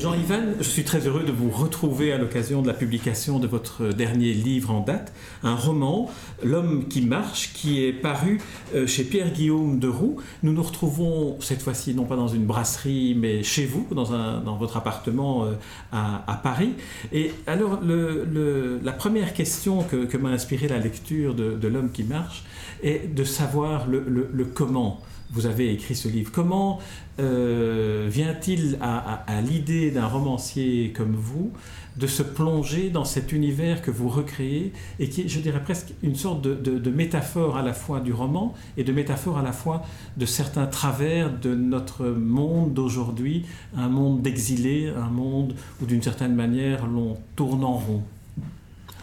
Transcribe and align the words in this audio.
Jean-Yvan, 0.00 0.54
je 0.58 0.64
suis 0.64 0.82
très 0.82 1.06
heureux 1.06 1.24
de 1.24 1.30
vous 1.30 1.50
retrouver 1.50 2.10
à 2.10 2.16
l'occasion 2.16 2.62
de 2.62 2.66
la 2.66 2.72
publication 2.72 3.38
de 3.38 3.46
votre 3.46 3.88
dernier 3.88 4.32
livre 4.32 4.70
en 4.70 4.80
date, 4.80 5.12
un 5.42 5.54
roman, 5.54 6.10
L'homme 6.42 6.88
qui 6.88 7.02
marche, 7.02 7.52
qui 7.52 7.84
est 7.84 7.92
paru 7.92 8.40
euh, 8.74 8.86
chez 8.86 9.04
Pierre-Guillaume 9.04 9.78
de 9.78 9.88
Roux. 9.88 10.16
Nous 10.42 10.54
nous 10.54 10.62
retrouvons 10.62 11.38
cette 11.40 11.60
fois-ci 11.60 11.94
non 11.94 12.06
pas 12.06 12.16
dans 12.16 12.28
une 12.28 12.46
brasserie, 12.46 13.14
mais 13.14 13.42
chez 13.42 13.66
vous, 13.66 13.86
dans, 13.90 14.56
votre 14.56 14.78
appartement 14.78 15.44
euh, 15.44 15.52
à, 15.92 16.40
Paris. 16.42 16.72
Et 17.12 17.32
alors, 17.46 17.80
la 17.82 18.92
première 18.92 19.34
question 19.34 19.82
que, 19.82 20.16
m'a 20.16 20.30
inspiré 20.30 20.66
la 20.66 20.78
lecture 20.78 21.34
de, 21.34 21.68
L'homme 21.68 21.90
qui 21.92 22.04
marche 22.04 22.44
est 22.82 23.14
de 23.14 23.22
savoir 23.22 23.86
le 23.86 24.44
comment 24.54 25.02
vous 25.32 25.46
avez 25.46 25.72
écrit 25.72 25.94
ce 25.94 26.08
livre. 26.08 26.30
Comment 26.32 26.80
euh, 27.20 28.08
vient-il 28.10 28.78
à, 28.80 29.24
l'idée 29.42 29.90
d'un 29.90 30.06
romancier 30.06 30.92
comme 30.96 31.14
vous 31.14 31.52
de 31.96 32.06
se 32.06 32.22
plonger 32.22 32.88
dans 32.88 33.04
cet 33.04 33.32
univers 33.32 33.82
que 33.82 33.90
vous 33.90 34.08
recréez 34.08 34.72
et 34.98 35.08
qui 35.08 35.22
est, 35.22 35.28
je 35.28 35.40
dirais 35.40 35.62
presque, 35.62 35.92
une 36.02 36.14
sorte 36.14 36.40
de, 36.40 36.90
métaphore 36.90 37.56
à 37.56 37.62
la 37.62 37.72
fois 37.72 38.00
du 38.00 38.12
roman 38.12 38.54
et 38.76 38.84
de 38.84 38.92
métaphore 38.92 39.38
à 39.38 39.42
la 39.42 39.52
fois 39.52 39.82
de 40.16 40.24
certains 40.24 40.66
travers 40.66 41.36
de 41.36 41.54
notre 41.54 42.06
monde 42.06 42.74
d'aujourd'hui, 42.74 43.44
un 43.76 43.88
monde 43.88 44.22
d'exilés, 44.22 44.88
un 44.88 45.10
monde 45.10 45.54
où 45.82 45.86
d'une 45.86 46.02
certaine 46.02 46.34
manière 46.34 46.86
l'on 46.86 47.18
tourne 47.36 47.64
en 47.64 47.74
rond? 47.74 48.02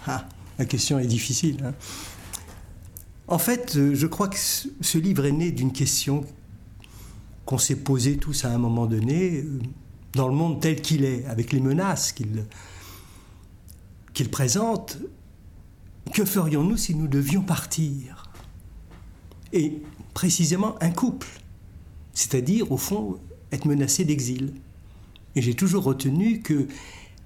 Ah, 0.07 0.25
La 0.57 0.65
question 0.65 0.97
est 0.97 1.07
difficile. 1.07 1.57
Hein. 1.63 1.73
En 3.27 3.37
fait, 3.37 3.75
euh, 3.75 3.93
je 3.93 4.07
crois 4.07 4.29
que 4.29 4.37
ce 4.37 4.97
livre 4.97 5.25
est 5.25 5.31
né 5.33 5.51
d'une 5.51 5.73
question 5.73 6.25
qu'on 7.45 7.57
s'est 7.57 7.75
posée 7.75 8.17
tous 8.17 8.45
à 8.45 8.51
un 8.51 8.57
moment 8.57 8.85
donné, 8.85 9.41
euh, 9.41 9.59
dans 10.13 10.29
le 10.29 10.33
monde 10.33 10.61
tel 10.61 10.81
qu'il 10.81 11.03
est, 11.03 11.25
avec 11.25 11.51
les 11.51 11.59
menaces 11.59 12.13
qu'il 14.13 14.29
présente. 14.29 14.97
Que 16.13 16.23
ferions-nous 16.23 16.77
si 16.77 16.95
nous 16.95 17.07
devions 17.07 17.41
partir? 17.41 18.31
Et 19.51 19.81
précisément 20.13 20.75
un 20.81 20.91
couple, 20.91 21.27
c'est-à-dire 22.13 22.71
au 22.71 22.77
fond 22.77 23.17
être 23.51 23.65
menacé 23.65 24.05
d'exil. 24.05 24.53
Et 25.35 25.41
j'ai 25.41 25.53
toujours 25.53 25.83
retenu 25.83 26.39
que 26.41 26.67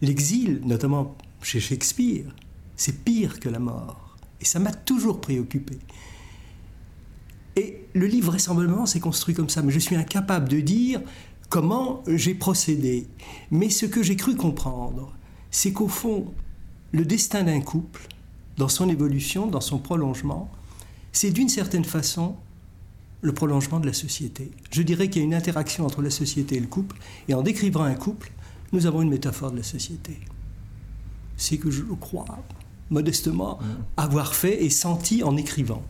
l'exil, 0.01 0.61
notamment 0.65 1.15
chez 1.41 1.59
Shakespeare, 1.59 2.35
c'est 2.75 3.03
pire 3.03 3.39
que 3.39 3.49
la 3.49 3.59
mort. 3.59 4.10
Et 4.41 4.45
ça 4.45 4.59
m'a 4.59 4.71
toujours 4.71 5.21
préoccupé. 5.21 5.77
Et 7.55 7.85
le 7.93 8.07
livre, 8.07 8.27
vraisemblablement, 8.27 8.85
s'est 8.85 8.99
construit 8.99 9.35
comme 9.35 9.49
ça, 9.49 9.61
mais 9.61 9.71
je 9.71 9.79
suis 9.79 9.95
incapable 9.95 10.49
de 10.49 10.59
dire 10.59 11.01
comment 11.49 12.03
j'ai 12.07 12.33
procédé. 12.33 13.07
Mais 13.51 13.69
ce 13.69 13.85
que 13.85 14.01
j'ai 14.01 14.15
cru 14.15 14.35
comprendre, 14.35 15.13
c'est 15.51 15.73
qu'au 15.73 15.87
fond, 15.87 16.33
le 16.91 17.05
destin 17.05 17.43
d'un 17.43 17.61
couple, 17.61 18.07
dans 18.57 18.69
son 18.69 18.89
évolution, 18.89 19.47
dans 19.47 19.61
son 19.61 19.79
prolongement, 19.79 20.49
c'est 21.11 21.31
d'une 21.31 21.49
certaine 21.49 21.85
façon 21.85 22.35
le 23.21 23.33
prolongement 23.33 23.79
de 23.79 23.85
la 23.85 23.93
société. 23.93 24.49
Je 24.71 24.81
dirais 24.81 25.09
qu'il 25.09 25.21
y 25.21 25.25
a 25.25 25.27
une 25.27 25.33
interaction 25.33 25.85
entre 25.85 26.01
la 26.01 26.09
société 26.09 26.55
et 26.55 26.59
le 26.59 26.67
couple, 26.67 26.97
et 27.27 27.33
en 27.33 27.41
décrivant 27.41 27.83
un 27.83 27.95
couple, 27.95 28.31
nous 28.71 28.85
avons 28.85 29.01
une 29.01 29.09
métaphore 29.09 29.51
de 29.51 29.57
la 29.57 29.63
société. 29.63 30.19
C'est 31.37 31.57
que 31.57 31.69
je 31.69 31.83
crois 31.99 32.43
modestement, 32.91 33.57
avoir 33.97 34.35
fait 34.35 34.63
et 34.63 34.69
senti 34.69 35.23
en 35.23 35.35
écrivant. 35.37 35.81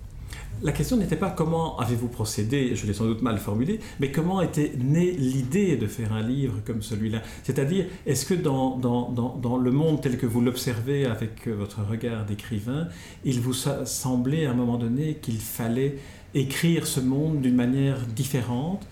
La 0.64 0.72
question 0.72 0.96
n'était 0.96 1.16
pas 1.16 1.32
comment 1.32 1.80
avez-vous 1.80 2.08
procédé, 2.08 2.76
je 2.76 2.86
l'ai 2.86 2.94
sans 2.94 3.06
doute 3.06 3.24
mal 3.24 3.40
formulé, 3.40 3.80
mais 4.00 4.12
comment 4.12 4.44
était 4.44 4.72
née 4.78 5.12
l'idée 5.12 5.76
de 5.76 5.88
faire 5.88 6.14
un 6.14 6.22
livre 6.22 6.62
comme 6.64 6.84
celui-là? 6.84 7.24
C'est-à-dire, 7.44 7.86
est-ce 8.06 8.28
que 8.28 8.36
dans, 8.36 8.78
dans, 8.78 9.10
dans, 9.10 9.58
le 9.58 9.72
monde 9.72 10.02
tel 10.02 10.20
que 10.20 10.28
vous 10.28 10.40
l'observez 10.40 11.06
avec 11.06 11.48
votre 11.48 11.84
regard 11.84 12.28
d'écrivain, 12.28 12.90
il 13.26 13.42
vous 13.42 13.54
semblait 13.54 14.46
à 14.46 14.52
un 14.52 14.54
moment 14.54 14.78
donné 14.78 15.16
qu'il 15.16 15.40
fallait 15.40 15.98
écrire 16.36 16.86
ce 16.86 17.00
monde 17.00 17.42
d'une 17.42 17.56
manière 17.56 18.06
différente 18.06 18.86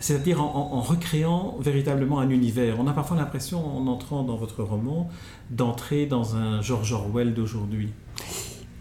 c'est-à-dire 0.00 0.40
en, 0.40 0.80
recréant 0.80 1.58
véritablement 1.60 2.20
un 2.20 2.30
univers. 2.30 2.80
On 2.80 2.86
a 2.86 2.92
parfois 2.94 3.18
l'impression, 3.18 3.64
en 3.76 3.86
entrant 3.86 4.22
dans 4.22 4.36
votre 4.36 4.62
roman, 4.62 5.10
d'entrer 5.50 6.06
dans 6.06 6.36
un 6.36 6.62
George 6.62 6.92
Orwell 6.92 7.34
d'aujourd'hui. 7.34 7.92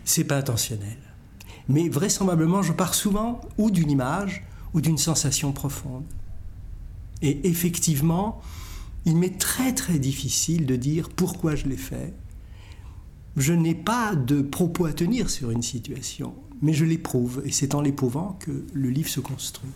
C'est 0.06 0.24
pas 0.24 0.38
intentionnel. 0.38 0.97
Mais 1.68 1.90
vraisemblablement, 1.90 2.62
je 2.62 2.72
pars 2.72 2.96
souvent 2.96 3.41
ou 3.57 3.69
d'une 3.69 3.91
image 3.91 4.46
ou 4.74 4.80
d'une 4.80 4.97
sensation 4.97 5.52
profonde. 5.52 6.06
Et 7.22 7.50
effectivement, 7.50 8.41
il 9.06 9.18
m'est 9.18 9.38
très 9.38 9.74
très 9.74 10.00
difficile 10.00 10.66
de 10.66 10.78
dire 10.78 11.09
pourquoi 11.09 11.56
je 11.56 11.66
l'ai 11.66 11.78
fait. 11.78 12.13
Je 13.36 13.53
n'ai 13.53 13.75
pas 13.75 14.16
de 14.16 14.41
propos 14.41 14.86
à 14.86 14.94
tenir 14.94 15.30
sur 15.30 15.51
une 15.51 15.62
situation, 15.62 16.34
mais 16.62 16.74
je 16.74 16.86
l'éprouve, 16.86 17.41
et 17.46 17.51
c'est 17.51 17.75
en 17.75 17.81
l'éprouvant 17.81 18.38
que 18.40 18.66
le 18.74 18.90
livre 18.90 19.09
se 19.09 19.19
construit 19.19 19.69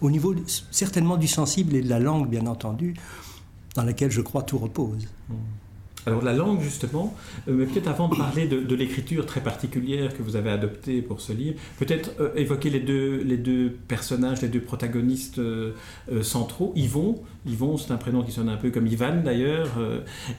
au 0.00 0.10
niveau 0.10 0.34
certainement 0.70 1.16
du 1.16 1.28
sensible 1.28 1.74
et 1.74 1.82
de 1.82 1.88
la 1.88 1.98
langue, 1.98 2.28
bien 2.28 2.46
entendu, 2.46 2.94
dans 3.74 3.84
laquelle 3.84 4.10
je 4.10 4.20
crois 4.20 4.42
tout 4.42 4.58
repose. 4.58 5.06
Hmm. 5.28 5.34
Alors 6.08 6.22
la 6.22 6.32
langue, 6.32 6.62
justement, 6.62 7.14
euh, 7.48 7.52
mais 7.52 7.66
peut-être 7.66 7.88
avant 7.88 8.08
de 8.08 8.16
parler 8.16 8.46
de, 8.46 8.74
l'écriture 8.74 9.26
très 9.26 9.42
particulière 9.42 10.16
que 10.16 10.22
vous 10.22 10.36
avez 10.36 10.48
adoptée 10.48 11.02
pour 11.02 11.20
ce 11.20 11.34
livre, 11.34 11.60
peut-être 11.78 12.12
euh, 12.18 12.30
évoquer 12.34 12.70
les 12.70 12.80
deux, 12.80 13.22
les 13.22 13.36
deux 13.36 13.76
personnages, 13.88 14.40
les 14.40 14.48
deux 14.48 14.60
protagonistes 14.60 15.38
euh, 15.38 15.74
centraux, 16.22 16.72
Yvon, 16.76 17.20
Yvon 17.46 17.76
c'est 17.76 17.92
un 17.92 17.98
prénom 17.98 18.22
qui 18.22 18.32
sonne 18.32 18.48
un 18.48 18.56
peu 18.56 18.70
comme 18.70 18.86
Ivan 18.86 19.22
d'ailleurs, 19.22 19.68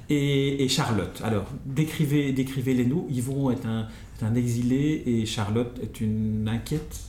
et, 0.10 0.68
Charlotte. 0.70 1.22
Alors 1.24 1.46
décrivez, 1.68 2.32
décrivez-les 2.32 2.86
nous, 2.86 3.06
Yvon 3.12 3.52
est 3.52 3.66
un, 3.66 3.88
est 4.20 4.26
un 4.26 4.34
exilé 4.34 5.04
et 5.06 5.26
Charlotte 5.28 5.78
est 5.84 6.02
une 6.02 6.48
inquiète 6.48 7.00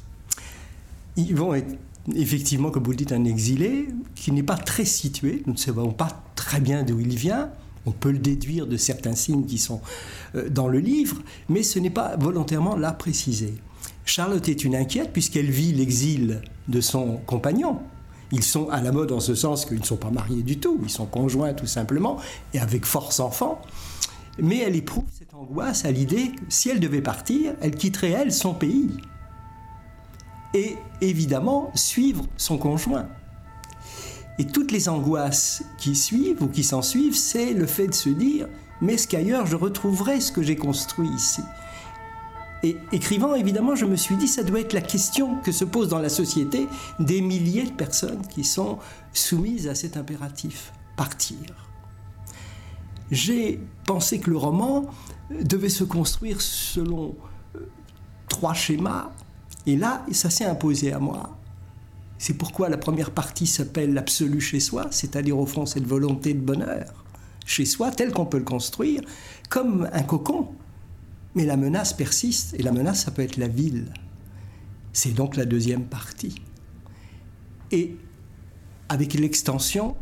Yvon 1.17 1.55
est 1.55 1.79
effectivement, 2.15 2.71
comme 2.71 2.85
vous 2.85 2.91
le 2.91 2.97
dites, 2.97 3.13
un 3.13 3.25
exilé 3.25 3.89
qui 4.15 4.33
n'est 4.33 4.43
pas 4.43 4.57
très 4.57 4.85
situé. 4.85 5.43
Nous 5.47 5.55
ne 5.55 5.59
savons 5.59 5.93
pas 5.93 6.23
très 6.35 6.61
bien 6.61 6.83
d'où 6.83 7.01
il 7.01 7.17
vient. 7.17 7.51
On 7.87 7.93
peut 7.93 8.11
le 8.11 8.19
déduire 8.19 8.67
de 8.67 8.77
certains 8.77 9.15
signes 9.15 9.47
qui 9.47 9.59
sont 9.59 9.81
euh, 10.35 10.49
dans 10.49 10.69
le 10.69 10.79
livre, 10.79 11.23
mais 11.49 11.63
ce 11.63 11.79
n'est 11.79 11.91
pas 11.91 12.17
volontairement 12.17 12.77
là 12.77 12.93
précisé. 12.93 13.55
Charlotte 14.05 14.49
est 14.49 14.65
une 14.65 14.75
inquiète 14.75 15.13
puisqu'elle 15.13 15.51
vit 15.51 15.73
l'exil 15.73 16.43
de 16.69 16.81
son 16.81 17.17
compagnon. 17.27 17.79
Ils 18.33 18.45
sont 18.45 18.69
à 18.69 18.81
la 18.81 18.93
mode 18.93 19.13
en 19.13 19.21
ce 19.21 19.35
sens 19.35 19.65
qu'ils 19.65 19.81
ne 19.81 19.85
sont 19.85 19.97
pas 19.97 20.11
mariés 20.11 20.43
du 20.43 20.59
tout, 20.59 20.79
ils 20.83 20.91
sont 20.91 21.07
conjoints 21.07 21.53
tout 21.53 21.67
simplement, 21.67 22.19
et 22.55 22.61
avec 22.61 22.85
force 22.85 23.19
enfants. 23.19 23.61
Mais 24.39 24.59
elle 24.59 24.77
éprouve 24.77 25.05
cette 25.13 25.35
angoisse 25.35 25.85
à 25.85 25.91
l'idée 25.91 26.29
que 26.29 26.43
si 26.49 26.69
elle 26.69 26.81
devait 26.81 27.03
partir, 27.03 27.55
elle 27.61 27.75
quitterait, 27.75 28.11
elle, 28.11 28.33
son 28.33 28.55
pays 28.55 28.91
et 30.55 30.77
évidemment 31.01 31.71
suivre 31.75 32.25
son 32.37 32.59
conjoint. 32.59 33.07
Et 34.39 34.47
toutes 34.47 34.73
les 34.73 34.89
angoisses 34.89 35.63
qui 35.79 35.95
suivent 35.95 36.43
ou 36.43 36.49
qui 36.49 36.65
s'en 36.65 36.83
suivent, 36.83 37.17
c'est 37.17 37.53
le 37.53 37.67
fait 37.67 37.89
de 37.89 37.95
se 37.95 38.09
dire, 38.09 38.49
mais 38.81 38.95
est-ce 38.95 39.07
qu'ailleurs 39.07 39.47
je 39.47 39.57
retrouverai 39.57 40.21
ce 40.21 40.33
que 40.33 40.43
j'ai 40.43 40.57
construit 40.57 41.09
ici? 41.09 41.43
Et 42.63 42.77
écrivant, 42.93 43.35
évidemment, 43.35 43.75
je 43.75 43.87
me 43.87 43.97
suis 43.97 44.17
dit, 44.17 44.29
ça 44.29 44.43
doit 44.43 44.61
être 44.61 44.75
la 44.75 44.83
question 44.83 45.37
que 45.37 45.51
se 45.53 45.65
pose 45.65 45.89
dans 45.89 45.99
la 45.99 46.11
société 46.11 46.69
des 46.99 47.23
milliers 47.23 47.65
de 47.65 47.73
personnes 47.73 48.21
qui 48.29 48.45
sont 48.45 48.79
soumises 49.15 49.67
à 49.67 49.75
cet 49.75 49.97
impératif, 49.97 50.73
partir. 50.97 51.39
J'ai 53.11 53.61
pensé 53.87 54.21
que 54.21 54.31
le 54.31 54.37
roman 54.37 54.87
devait 55.31 55.71
se 55.71 55.85
construire 55.85 56.41
selon 56.41 57.17
euh, 57.57 57.61
trois 58.29 58.55
schémas 58.55 59.11
et 59.67 59.77
là, 59.77 60.05
ça 60.13 60.31
s'est 60.31 60.45
imposé 60.45 60.93
à 60.93 60.99
moi. 60.99 61.37
C'est 62.19 62.35
pourquoi 62.35 62.69
la 62.69 62.77
première 62.77 63.11
partie 63.13 63.47
s'appelle 63.47 63.95
l'absolu 63.95 64.41
chez 64.41 64.61
soi, 64.61 64.89
c'est-à-dire 64.91 65.39
au 65.39 65.47
fond 65.47 65.67
cette 65.67 65.87
volonté 65.87 66.35
de 66.35 66.41
bonheur 66.41 67.05
chez 67.47 67.65
soi, 67.65 67.91
tel 67.91 68.13
qu'on 68.13 68.27
peut 68.27 68.39
le 68.39 68.45
construire, 68.45 69.01
comme 69.49 69.89
un 69.93 70.03
cocon. 70.03 70.49
Mais 71.35 71.45
la 71.45 71.57
menace 71.57 71.93
persiste, 71.93 72.55
et 72.59 72.63
la 72.63 72.73
menace, 72.73 73.05
ça 73.05 73.11
peut 73.11 73.23
être 73.23 73.37
la 73.37 73.49
ville. 73.49 73.93
C'est 74.93 75.13
donc 75.13 75.37
la 75.37 75.45
deuxième 75.45 75.85
partie. 75.85 76.43
Et 77.71 77.97
avec 78.89 79.15
l'extension 79.15 79.97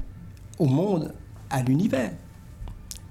au 0.59 0.67
monde, 0.67 1.15
à 1.51 1.63
l'univers. 1.63 2.13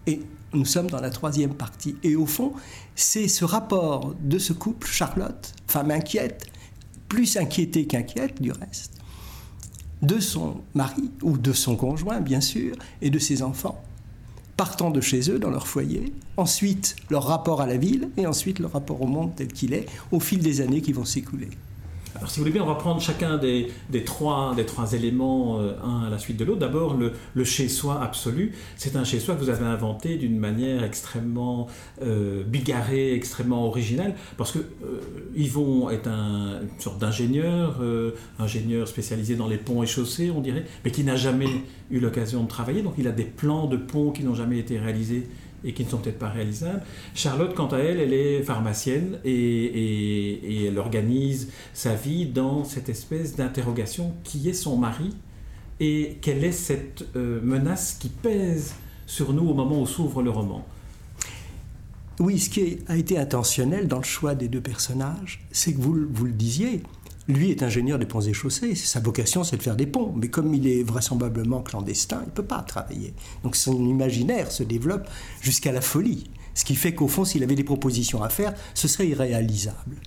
Et 0.06 0.22
nous 0.54 0.66
sommes 0.66 0.90
dans 0.90 1.02
la 1.02 1.10
troisième 1.10 1.54
partie. 1.54 1.96
Et 2.04 2.16
au 2.16 2.26
fond, 2.26 2.54
c'est 2.96 3.28
ce 3.28 3.46
rapport 3.46 4.16
de 4.22 4.40
ce 4.40 4.54
couple, 4.54 4.88
Charlotte, 4.88 5.54
femme 5.68 5.92
inquiète, 5.92 6.48
plus 7.10 7.38
inquiétée 7.38 7.86
qu'inquiète 7.86 8.42
du 8.42 8.52
reste, 8.52 8.94
de 10.02 10.20
son 10.20 10.62
mari, 10.74 11.12
ou 11.22 11.38
de 11.38 11.54
son 11.54 11.76
conjoint, 11.76 12.20
bien 12.20 12.42
sûr, 12.42 12.76
et 13.02 13.10
de 13.10 13.20
ses 13.20 13.42
enfants. 13.44 13.82
partant 14.58 14.90
de 14.90 15.02
chez 15.02 15.30
eux, 15.30 15.38
dans 15.38 15.52
leur 15.52 15.68
foyer, 15.68 16.14
ensuite 16.36 16.96
leur 17.12 17.26
rapport 17.26 17.62
à 17.62 17.68
la 17.68 17.78
ville, 17.78 18.10
et 18.18 18.26
ensuite 18.26 18.58
leur 18.58 18.74
rapport 18.74 19.02
au 19.02 19.08
monde 19.08 19.34
tel 19.36 19.50
qu'il 19.50 19.74
est, 19.74 19.86
au 20.12 20.20
fil 20.20 20.40
des 20.40 20.62
années 20.62 20.82
qui 20.82 20.94
vont 20.94 21.06
s'écouler. 21.06 21.50
Alors, 22.18 22.32
si 22.32 22.40
vous 22.40 22.46
voulez 22.46 22.54
bien, 22.54 22.64
on 22.64 22.68
va 22.68 22.76
prendre 22.76 23.00
chacun 23.00 23.38
des, 23.38 23.70
trois, 24.04 24.54
des 24.56 24.66
trois 24.66 24.94
éléments, 24.94 25.60
euh, 25.60 25.74
un 25.84 26.08
à 26.08 26.10
la 26.10 26.18
suite 26.18 26.38
de 26.38 26.46
l'autre. 26.46 26.60
D'abord, 26.60 26.96
le, 26.96 27.44
chez-soi 27.44 28.02
absolu. 28.02 28.54
C'est 28.76 28.96
un 28.96 29.04
chez-soi 29.04 29.36
que 29.36 29.40
vous 29.40 29.50
avez 29.50 29.66
inventé 29.66 30.18
d'une 30.18 30.38
manière 30.38 30.84
extrêmement 30.84 31.68
euh, 32.02 32.44
bigarrée, 32.44 33.14
extrêmement 33.14 33.68
originale, 33.68 34.16
parce 34.36 34.52
que 34.52 34.60
euh, 34.60 35.00
Yvon 35.36 35.92
est 35.92 36.08
un, 36.08 36.62
une 36.62 36.80
sorte 36.80 36.98
d'ingénieur, 36.98 37.82
ingénieur 38.40 38.88
spécialisé 38.88 39.36
dans 39.36 39.48
les 39.48 39.58
ponts 39.58 39.84
et 39.84 39.88
chaussées, 39.88 40.32
on 40.32 40.42
dirait, 40.42 40.66
mais 40.84 40.92
qui 40.92 41.04
n'a 41.04 41.16
jamais 41.16 41.48
eu 41.92 42.00
l'occasion 42.00 42.44
de 42.44 42.48
travailler. 42.48 42.82
Donc, 42.82 42.96
il 42.98 43.08
a 43.08 43.12
des 43.12 43.26
plans 43.26 43.68
de 43.68 43.78
ponts 43.78 44.12
qui 44.12 44.24
n'ont 44.24 44.36
jamais 44.36 44.58
été 44.58 44.80
réalisés 44.80 45.28
et 45.64 45.74
qui 45.74 45.84
ne 45.84 45.90
sont 45.90 45.98
peut-être 45.98 46.20
pas 46.20 46.30
réalisables. 46.30 46.84
Charlotte, 47.16 47.54
quant 47.56 47.68
à 47.68 47.78
elle, 47.78 48.00
elle 48.00 48.14
est 48.14 48.44
pharmacienne 48.44 49.20
et, 49.26 50.68
elle 50.68 50.78
organise 50.78 51.52
sa 51.74 51.96
vie 51.96 52.26
dans 52.26 52.64
cette 52.64 52.90
espèce 52.90 53.36
d'interrogation 53.36 54.14
qui 54.24 54.50
est 54.50 54.54
son 54.54 54.78
mari 54.78 55.16
et 55.80 56.18
quelle 56.22 56.44
est 56.44 56.52
cette 56.52 57.06
euh, 57.16 57.40
menace 57.42 57.98
qui 58.00 58.10
pèse 58.10 58.74
sur 59.06 59.34
nous 59.34 59.48
au 59.48 59.54
moment 59.54 59.82
où 59.82 59.86
s'ouvre 59.86 60.22
le 60.22 60.30
roman. 60.30 60.66
Oui, 62.20 62.40
ce 62.40 62.50
qui 62.50 62.80
a 62.88 62.98
été 62.98 63.20
intentionnel 63.20 63.88
dans 63.88 64.00
le 64.00 64.04
choix 64.04 64.34
des 64.34 64.48
deux 64.48 64.62
personnages, 64.62 65.46
c'est 65.52 65.74
que 65.74 65.80
vous, 65.80 65.96
vous 66.10 66.26
le 66.26 66.32
disiez, 66.32 66.82
lui 67.28 67.52
est 67.52 67.64
ingénieur 67.64 68.00
des 68.00 68.06
ponts 68.06 68.22
et 68.22 68.34
chaussées, 68.34 68.76
sa 68.76 69.00
vocation 69.00 69.44
c'est 69.44 69.58
de 69.58 69.64
faire 69.64 69.76
des 69.76 69.88
ponts, 69.88 70.14
mais 70.16 70.30
comme 70.30 70.54
il 70.54 70.68
est 70.68 70.84
vraisemblablement 70.84 71.62
clandestin, 71.62 72.22
il 72.24 72.28
ne 72.28 72.32
peut 72.32 72.44
pas 72.44 72.62
travailler. 72.62 73.14
Donc 73.44 73.56
son 73.56 73.86
imaginaire 73.86 74.52
se 74.52 74.64
développe 74.64 75.08
jusqu'à 75.42 75.72
la 75.72 75.82
folie, 75.82 76.30
ce 76.54 76.66
qui 76.66 76.76
fait 76.76 76.94
qu'au 76.96 77.08
fond 77.08 77.26
s'il 77.26 77.44
avait 77.44 77.56
des 77.56 77.64
propositions 77.64 78.24
à 78.24 78.30
faire, 78.30 78.54
ce 78.74 78.88
serait 78.88 79.08
irréalisable. 79.08 79.98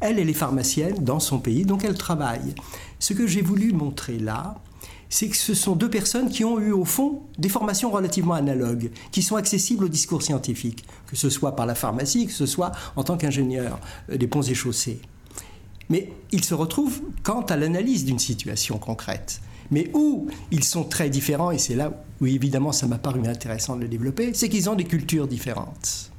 Elle, 0.00 0.18
elle 0.18 0.30
est 0.30 0.34
pharmacienne 0.34 1.04
dans 1.04 1.20
son 1.20 1.38
pays, 1.38 1.64
donc 1.64 1.84
elle 1.84 1.96
travaille. 1.96 2.54
Ce 2.98 3.12
que 3.12 3.26
j'ai 3.26 3.42
voulu 3.42 3.72
montrer 3.72 4.18
là, 4.18 4.60
c'est 5.12 5.28
que 5.28 5.36
ce 5.36 5.52
sont 5.52 5.76
deux 5.76 5.90
personnes 5.90 6.30
qui 6.30 6.42
ont 6.42 6.58
eu 6.58 6.72
au 6.72 6.86
fond 6.86 7.20
des 7.36 7.50
formations 7.50 7.90
relativement 7.90 8.32
analogues, 8.32 8.90
qui 9.10 9.20
sont 9.20 9.36
accessibles 9.36 9.84
au 9.84 9.88
discours 9.88 10.22
scientifique, 10.22 10.86
que 11.06 11.16
ce 11.16 11.28
soit 11.28 11.54
par 11.54 11.66
la 11.66 11.74
pharmacie, 11.74 12.26
que 12.26 12.32
ce 12.32 12.46
soit 12.46 12.72
en 12.96 13.04
tant 13.04 13.18
qu'ingénieur 13.18 13.78
euh, 14.10 14.16
des 14.16 14.26
ponts 14.26 14.40
et 14.40 14.54
chaussées. 14.54 15.02
Mais 15.88 16.12
ils 16.30 16.44
se 16.44 16.54
retrouvent 16.54 17.02
quant 17.22 17.42
à 17.42 17.56
l'analyse 17.56 18.04
d'une 18.04 18.18
situation 18.18 18.78
concrète. 18.78 19.40
Mais 19.70 19.90
où 19.94 20.28
ils 20.50 20.64
sont 20.64 20.84
très 20.84 21.08
différents, 21.08 21.50
et 21.50 21.58
c'est 21.58 21.74
là 21.74 21.92
où 22.20 22.26
évidemment 22.26 22.72
ça 22.72 22.86
m'a 22.86 22.98
paru 22.98 23.26
intéressant 23.26 23.76
de 23.76 23.82
le 23.82 23.88
développer, 23.88 24.34
c'est 24.34 24.48
qu'ils 24.48 24.68
ont 24.68 24.74
des 24.74 24.84
cultures 24.84 25.26
différentes. 25.26 26.10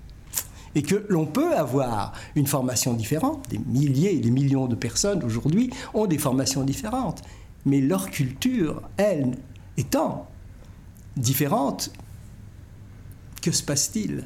Et 0.75 0.81
que 0.81 1.05
l'on 1.09 1.27
peut 1.27 1.55
avoir 1.55 2.13
une 2.35 2.47
formation 2.47 2.93
différente, 2.93 3.47
des 3.49 3.59
milliers 3.59 4.15
et 4.15 4.19
des 4.19 4.31
millions 4.31 4.67
de 4.67 4.75
personnes 4.75 5.23
aujourd'hui 5.23 5.69
ont 5.93 6.07
des 6.07 6.17
formations 6.17 6.63
différentes, 6.63 7.21
mais 7.65 7.79
leur 7.79 8.09
culture, 8.09 8.81
elle, 8.97 9.37
étant 9.77 10.27
différente, 11.15 11.91
que 13.41 13.51
se 13.51 13.61
passe-t-il? 13.61 14.23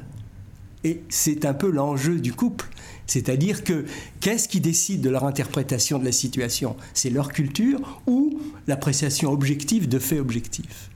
Et 0.87 1.01
c'est 1.09 1.43
un 1.43 1.53
peu 1.53 1.69
l'enjeu 1.69 2.17
du 2.17 2.31
couple. 2.31 2.65
C'est-à-dire 3.07 3.65
que 3.65 3.83
qu'est-ce 4.21 4.47
qui 4.47 4.61
décide 4.61 5.01
de 5.01 5.09
leur 5.09 5.25
interprétation 5.25 5.99
de 5.99 6.05
la 6.05 6.13
situation? 6.13 6.77
C'est 6.93 7.09
leur 7.09 7.33
culture 7.33 8.01
ou 8.07 8.39
l'appréciation 8.67 9.33
objective 9.33 9.89
de 9.89 9.99
faits 9.99 10.21
objectifs? 10.21 10.89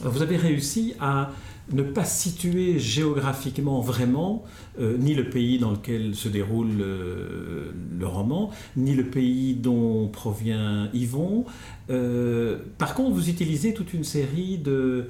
Vous 0.00 0.20
avez 0.20 0.36
réussi 0.36 0.94
à 0.98 1.30
ne 1.72 1.82
pas 1.82 2.04
situer 2.04 2.78
géographiquement 2.78 3.80
vraiment 3.80 4.44
euh, 4.78 4.96
ni 4.98 5.14
le 5.14 5.28
pays 5.28 5.58
dans 5.58 5.72
lequel 5.72 6.14
se 6.14 6.28
déroule 6.28 6.80
euh, 6.80 7.72
le 7.98 8.06
roman, 8.06 8.50
ni 8.76 8.94
le 8.94 9.04
pays 9.04 9.54
dont 9.54 10.08
provient 10.08 10.88
Yvon. 10.94 11.44
Euh, 11.90 12.58
par 12.78 12.94
contre, 12.94 13.14
vous 13.14 13.28
utilisez 13.30 13.74
toute 13.74 13.94
une 13.94 14.04
série 14.04 14.58
de, 14.58 15.08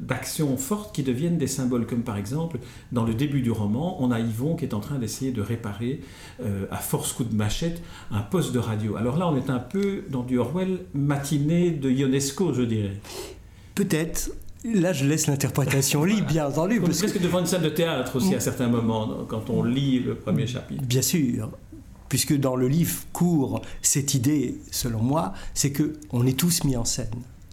d'actions 0.00 0.56
fortes 0.56 0.92
qui 0.92 1.04
deviennent 1.04 1.38
des 1.38 1.46
symboles, 1.46 1.86
comme 1.86 2.02
par 2.02 2.16
exemple, 2.16 2.58
dans 2.90 3.04
le 3.04 3.14
début 3.14 3.40
du 3.40 3.52
roman, 3.52 4.02
on 4.02 4.10
a 4.10 4.18
Yvon 4.18 4.56
qui 4.56 4.64
est 4.64 4.74
en 4.74 4.80
train 4.80 4.98
d'essayer 4.98 5.30
de 5.30 5.40
réparer, 5.40 6.00
à 6.72 6.78
force 6.78 7.12
coup 7.12 7.22
de 7.22 7.34
machette, 7.34 7.82
un 8.10 8.22
poste 8.22 8.52
de 8.52 8.58
radio. 8.58 8.96
Alors 8.96 9.16
là, 9.16 9.28
on 9.28 9.36
est 9.36 9.48
un 9.48 9.60
peu 9.60 10.02
dans 10.10 10.24
du 10.24 10.38
Orwell 10.38 10.80
matiné 10.92 11.70
de 11.70 11.88
Ionesco, 11.88 12.52
je 12.52 12.62
dirais. 12.62 12.96
Peut-être, 13.76 14.32
Là, 14.74 14.92
je 14.92 15.04
laisse 15.04 15.26
l'interprétation 15.26 16.04
libre, 16.04 16.26
bien 16.26 16.46
entendu. 16.48 16.80
Parce 16.80 16.98
presque 16.98 17.20
devant 17.20 17.40
une 17.40 17.46
salle 17.46 17.62
de 17.62 17.68
théâtre 17.68 18.16
aussi, 18.16 18.34
à 18.34 18.40
certains 18.40 18.68
moments, 18.68 19.24
quand 19.28 19.50
on 19.50 19.62
lit 19.62 20.00
le 20.00 20.14
premier 20.14 20.46
chapitre. 20.46 20.82
Bien 20.84 21.02
sûr. 21.02 21.50
Puisque 22.08 22.38
dans 22.38 22.56
le 22.56 22.68
livre 22.68 23.02
court 23.12 23.62
cette 23.82 24.14
idée, 24.14 24.58
selon 24.70 25.02
moi, 25.02 25.32
c'est 25.54 25.72
que 25.72 25.94
on 26.12 26.26
est 26.26 26.38
tous 26.38 26.64
mis 26.64 26.76
en 26.76 26.84
scène. 26.84 27.10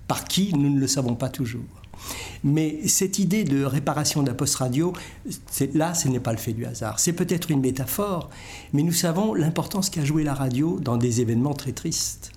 Par 0.07 0.25
qui, 0.25 0.53
nous 0.53 0.69
ne 0.69 0.79
le 0.79 0.87
savons 0.87 1.15
pas 1.15 1.29
toujours. 1.29 1.63
Mais 2.43 2.87
cette 2.87 3.19
idée 3.19 3.43
de 3.43 3.63
réparation 3.63 4.23
d'un 4.23 4.33
poste 4.33 4.55
radio, 4.55 4.93
là, 5.73 5.93
ce 5.93 6.07
n'est 6.07 6.19
pas 6.19 6.31
le 6.31 6.37
fait 6.37 6.53
du 6.53 6.65
hasard. 6.65 6.99
C'est 6.99 7.13
peut-être 7.13 7.51
une 7.51 7.61
métaphore, 7.61 8.29
mais 8.73 8.83
nous 8.83 8.91
savons 8.91 9.33
l'importance 9.33 9.89
qu'a 9.89 10.03
joué 10.03 10.23
la 10.23 10.33
radio 10.33 10.79
dans 10.79 10.97
des 10.97 11.21
événements 11.21 11.53
très 11.53 11.71
tristes. 11.71 12.31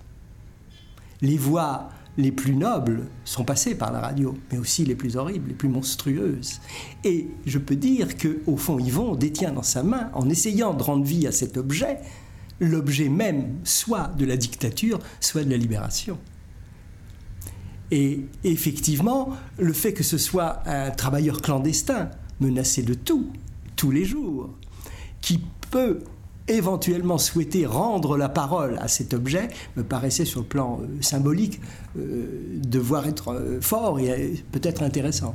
Les 1.22 1.36
voix 1.36 1.88
les 2.18 2.32
plus 2.32 2.54
nobles 2.54 3.08
sont 3.24 3.44
passées 3.44 3.74
par 3.74 3.92
la 3.92 4.00
radio, 4.00 4.34
mais 4.50 4.58
aussi 4.58 4.84
les 4.84 4.94
plus 4.94 5.16
horribles, 5.16 5.48
les 5.48 5.54
plus 5.54 5.68
monstrueuses. 5.68 6.60
Et 7.04 7.28
je 7.44 7.58
peux 7.58 7.76
dire 7.76 8.16
que, 8.16 8.40
au 8.46 8.56
fond, 8.56 8.78
Yvon 8.78 9.14
détient 9.14 9.52
dans 9.52 9.62
sa 9.62 9.82
main, 9.82 10.10
en 10.14 10.28
essayant 10.28 10.74
de 10.74 10.82
rendre 10.82 11.04
vie 11.04 11.26
à 11.26 11.32
cet 11.32 11.56
objet, 11.56 11.98
l'objet 12.60 13.08
même 13.08 13.56
soit 13.64 14.08
de 14.16 14.24
la 14.24 14.36
dictature, 14.36 14.98
soit 15.20 15.44
de 15.44 15.50
la 15.50 15.58
libération. 15.58 16.18
Et 17.90 18.26
effectivement, 18.44 19.30
le 19.58 19.72
fait 19.72 19.92
que 19.92 20.02
ce 20.02 20.18
soit 20.18 20.66
un 20.66 20.90
travailleur 20.90 21.42
clandestin, 21.42 22.10
menacé 22.40 22.82
de 22.82 22.94
tout, 22.94 23.30
tous 23.76 23.90
les 23.90 24.04
jours, 24.04 24.50
qui 25.20 25.40
peut 25.70 26.00
éventuellement 26.48 27.18
souhaiter 27.18 27.66
rendre 27.66 28.16
la 28.16 28.28
parole 28.28 28.78
à 28.80 28.88
cet 28.88 29.14
objet 29.14 29.48
me 29.76 29.82
paraissait 29.82 30.24
sur 30.24 30.40
le 30.40 30.46
plan 30.46 30.80
euh, 30.80 30.86
symbolique 31.00 31.60
euh, 31.98 32.60
devoir 32.62 33.06
être 33.06 33.32
euh, 33.32 33.60
fort 33.60 33.98
et 33.98 34.34
peut-être 34.52 34.82
intéressant. 34.82 35.34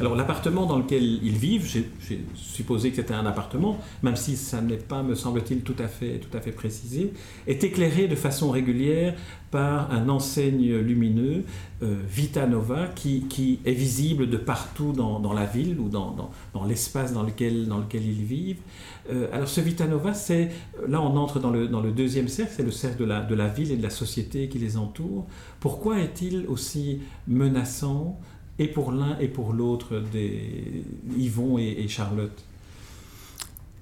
Alors 0.00 0.16
l'appartement 0.16 0.64
dans 0.64 0.78
lequel 0.78 1.02
ils 1.22 1.36
vivent, 1.36 1.66
j'ai 1.66 2.24
supposé 2.34 2.88
que 2.88 2.96
c'était 2.96 3.12
un 3.12 3.26
appartement, 3.26 3.78
même 4.02 4.16
si 4.16 4.34
ça 4.34 4.62
n'est 4.62 4.78
pas, 4.78 5.02
me 5.02 5.14
semble-t-il, 5.14 5.60
tout, 5.60 5.76
à 5.78 5.88
fait, 5.88 6.20
tout 6.20 6.34
à 6.34 6.40
fait 6.40 6.52
précisé, 6.52 7.12
est 7.46 7.62
éclairé 7.64 8.08
de 8.08 8.14
façon 8.14 8.50
régulière 8.50 9.14
par 9.50 9.92
un 9.92 10.08
enseigne 10.08 10.74
lumineux, 10.76 11.44
euh, 11.82 12.00
Vita 12.08 12.46
Nova, 12.46 12.86
qui, 12.94 13.60
est 13.66 13.72
visible 13.72 14.30
de 14.30 14.38
partout 14.38 14.92
dans, 14.92 15.32
la 15.34 15.44
ville 15.44 15.78
ou 15.78 15.90
dans, 15.90 16.30
l'espace 16.66 17.12
dans 17.12 17.22
lequel 17.22 17.68
ils 17.92 18.24
vivent. 18.24 18.60
Euh, 19.08 19.28
alors 19.32 19.48
ce 19.48 19.60
Vita 19.60 19.86
Nova, 19.86 20.14
c'est, 20.14 20.50
là 20.86 21.00
on 21.00 21.16
entre 21.16 21.40
dans 21.40 21.50
le, 21.50 21.92
deuxième 21.92 22.28
cercle, 22.28 22.52
c'est 22.56 22.62
le 22.62 22.70
cercle 22.70 22.98
de 22.98 23.34
la, 23.34 23.48
ville 23.48 23.72
et 23.72 23.76
de 23.76 23.82
la 23.82 23.90
société 23.90 24.48
qui 24.48 24.58
les 24.58 24.76
entoure. 24.76 25.26
Pourquoi 25.60 26.00
est-il 26.00 26.46
aussi 26.46 27.00
menaçant 27.26 28.20
et 28.58 28.68
pour 28.68 28.92
l'un 28.92 29.18
et 29.18 29.28
pour 29.28 29.52
l'autre 29.52 30.02
des 30.12 30.84
Yvon 31.16 31.58
et, 31.58 31.86
Charlotte? 31.88 32.44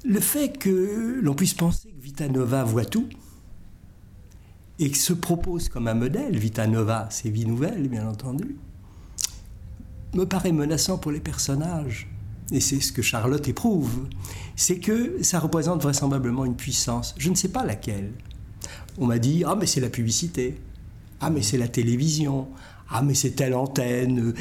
Le 0.05 0.21
fait 0.21 0.57
que 0.57 1.19
l'on 1.21 1.35
puisse 1.35 1.55
penser 1.55 1.89
que 1.91 2.03
Vitanova 2.03 2.63
voit 2.63 2.85
tout 2.85 3.09
et 4.79 4.95
se 4.95 5.13
propose 5.13 5.69
comme 5.69 5.89
un 5.89 5.95
modèle, 5.95 6.39
Vitanova, 6.39 7.09
c'est 7.11 7.31
vie 7.31 7.47
nouvelle 7.47 7.89
bien 7.89 8.09
entendu, 8.09 8.57
me 10.15 10.25
paraît 10.25 10.53
menaçant 10.53 10.99
pour 10.99 11.11
les 11.11 11.21
personnages. 11.21 12.09
Et 12.51 12.61
c'est 12.61 12.81
ce 12.81 12.93
que 12.93 13.03
Charlotte 13.03 13.47
éprouve. 13.47 14.09
C'est 14.57 14.79
que 14.79 15.23
ça 15.23 15.39
représente 15.39 15.83
vraisemblablement 15.83 16.45
une 16.45 16.57
puissance. 16.57 17.15
Je 17.19 17.31
ne 17.31 17.35
sais 17.35 17.49
pas 17.49 17.65
laquelle. 17.65 18.13
On 18.99 19.07
m'a 19.07 19.19
dit 19.19 19.45
Ah, 19.47 19.55
mais 19.55 19.67
c'est 19.67 19.81
la 19.81 19.91
publicité. 19.91 20.59
Ah, 21.21 21.31
mais 21.31 21.43
c'est 21.43 21.59
la 21.59 21.69
télévision. 21.69 22.49
Ah, 22.89 23.03
mais 23.03 23.15
c'est 23.15 23.33
telle 23.33 23.55
antenne. 23.55 24.35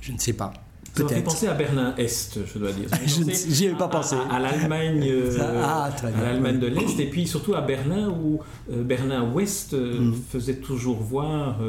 Je 0.00 0.12
ne 0.12 0.18
sais 0.18 0.32
pas. 0.32 0.52
Ça 0.94 1.04
m'a 1.04 1.08
fait 1.08 1.22
penser 1.22 1.46
à 1.46 1.54
Berlin-Est, 1.54 2.40
je 2.46 2.58
dois 2.58 2.72
dire. 2.72 2.88
J'y 3.48 3.66
avais 3.66 3.76
pas 3.76 3.88
pensé. 3.88 4.14
À, 4.30 4.38
l'Allemagne 4.38 5.02
euh, 5.08 5.38
ah, 5.40 5.90
l'Allemagne 6.20 6.58
de 6.58 6.66
l'Est, 6.66 7.00
et 7.00 7.06
puis 7.06 7.26
surtout 7.26 7.54
à 7.54 7.62
Berlin, 7.62 8.10
où 8.10 8.40
euh, 8.70 8.82
Berlin-Ouest 8.82 9.72
euh, 9.72 10.00
mm. 10.00 10.14
faisait 10.30 10.56
toujours 10.56 10.98
voir 10.98 11.60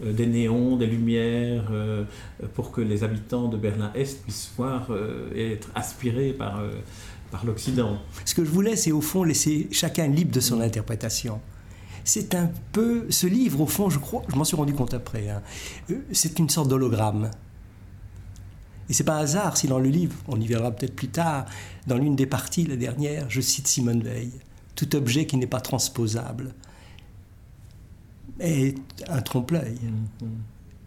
des 0.00 0.26
néons, 0.26 0.76
des 0.76 0.86
lumières, 0.86 1.70
pour 2.54 2.72
que 2.72 2.80
les 2.80 3.04
habitants 3.04 3.48
de 3.48 3.56
Berlin-Est 3.56 4.22
puissent 4.22 4.52
voir 4.56 4.88
et 5.34 5.52
être 5.52 5.68
aspirés 5.74 6.32
par, 6.32 6.60
par 7.30 7.44
l'Occident. 7.44 7.98
Ce 8.24 8.34
que 8.34 8.44
je 8.44 8.50
voulais, 8.50 8.76
c'est 8.76 8.92
au 8.92 9.00
fond 9.00 9.22
laisser 9.22 9.68
chacun 9.70 10.06
libre 10.06 10.32
de 10.32 10.40
son 10.40 10.56
mm. 10.56 10.62
interprétation 10.62 11.40
c'est 12.04 12.34
un 12.34 12.50
peu 12.72 13.06
ce 13.10 13.28
livre 13.28 13.60
au 13.60 13.66
fond 13.66 13.88
je 13.88 14.00
crois 14.00 14.22
je 14.28 14.34
m'en 14.34 14.42
suis 14.42 14.56
rendu 14.56 14.74
compte 14.74 14.92
après 14.92 15.28
hein, 15.28 15.40
c'est 16.10 16.40
une 16.40 16.48
sorte 16.50 16.66
d'hologramme 16.66 17.30
Et 18.88 18.92
c'est 18.92 19.04
pas 19.04 19.16
un 19.16 19.22
hasard 19.22 19.56
si 19.56 19.68
dans 19.68 19.78
le 19.78 19.88
livre, 19.88 20.16
on 20.28 20.40
y 20.40 20.46
verra 20.46 20.70
peut-être 20.70 20.94
plus 20.94 21.08
tard, 21.08 21.46
dans 21.86 21.96
l'une 21.96 22.16
des 22.16 22.26
parties, 22.26 22.64
la 22.64 22.76
dernière, 22.76 23.28
je 23.30 23.40
cite 23.40 23.66
Simone 23.66 24.02
Veil, 24.02 24.30
tout 24.74 24.94
objet 24.96 25.26
qui 25.26 25.36
n'est 25.36 25.46
pas 25.46 25.60
transposable 25.60 26.54
est 28.40 28.76
un 29.08 29.22
trompe-l'œil. 29.22 29.78
Mm-hmm. 30.22 30.26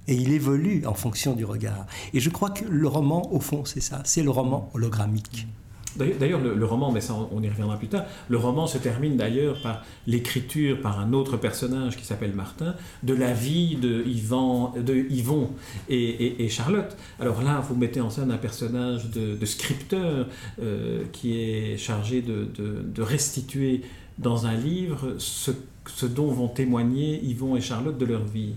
Et 0.08 0.16
il 0.16 0.32
évolue 0.34 0.86
en 0.86 0.94
fonction 0.94 1.34
du 1.34 1.46
regard. 1.46 1.88
Et 2.14 2.20
je 2.20 2.30
crois 2.30 2.52
que 2.52 2.66
le 2.66 2.88
roman, 2.88 3.32
au 3.34 3.40
fond, 3.40 3.66
c'est 3.66 3.82
ça, 3.82 4.02
c'est 4.06 4.22
le 4.22 4.30
roman 4.30 4.70
hologrammique. 4.74 5.48
D'ailleurs, 5.96 6.42
le, 6.42 6.66
roman, 6.66 6.92
mais 6.92 7.02
ça 7.02 7.16
on 7.32 7.42
y 7.42 7.50
reviendra 7.50 7.78
plus 7.78 7.88
tard, 7.88 8.04
le 8.28 8.38
roman 8.38 8.68
se 8.68 8.78
termine 8.78 9.16
d'ailleurs 9.16 9.62
par 9.62 9.84
l'écriture 10.08 10.82
par 10.82 11.00
un 11.00 11.14
autre 11.14 11.38
personnage 11.38 11.98
qui 11.98 12.06
s'appelle 12.06 12.34
Martin 12.34 12.76
de 13.04 13.14
la 13.14 13.34
vie 13.34 13.76
de, 13.76 14.04
Yvon 14.06 15.52
et, 15.90 16.50
Charlotte. 16.50 16.96
Alors 17.20 17.42
là, 17.42 17.62
vous 17.62 17.76
mettez 17.76 18.02
en 18.02 18.10
scène 18.10 18.32
un 18.32 18.38
personnage 18.38 19.10
de, 19.10 19.46
scripteur 19.46 20.28
euh, 20.62 21.04
qui 21.12 21.40
est 21.40 21.78
chargé 21.78 22.22
de, 22.22 22.48
de, 22.58 23.02
restituer 23.02 23.82
dans 24.18 24.48
un 24.48 24.56
livre 24.56 25.16
ce, 25.18 25.52
ce 25.88 26.06
dont 26.06 26.28
vont 26.28 26.48
témoigner 26.48 27.24
Yvon 27.24 27.56
et 27.56 27.62
Charlotte 27.62 27.98
de 27.98 28.06
leur 28.06 28.26
vie. 28.26 28.54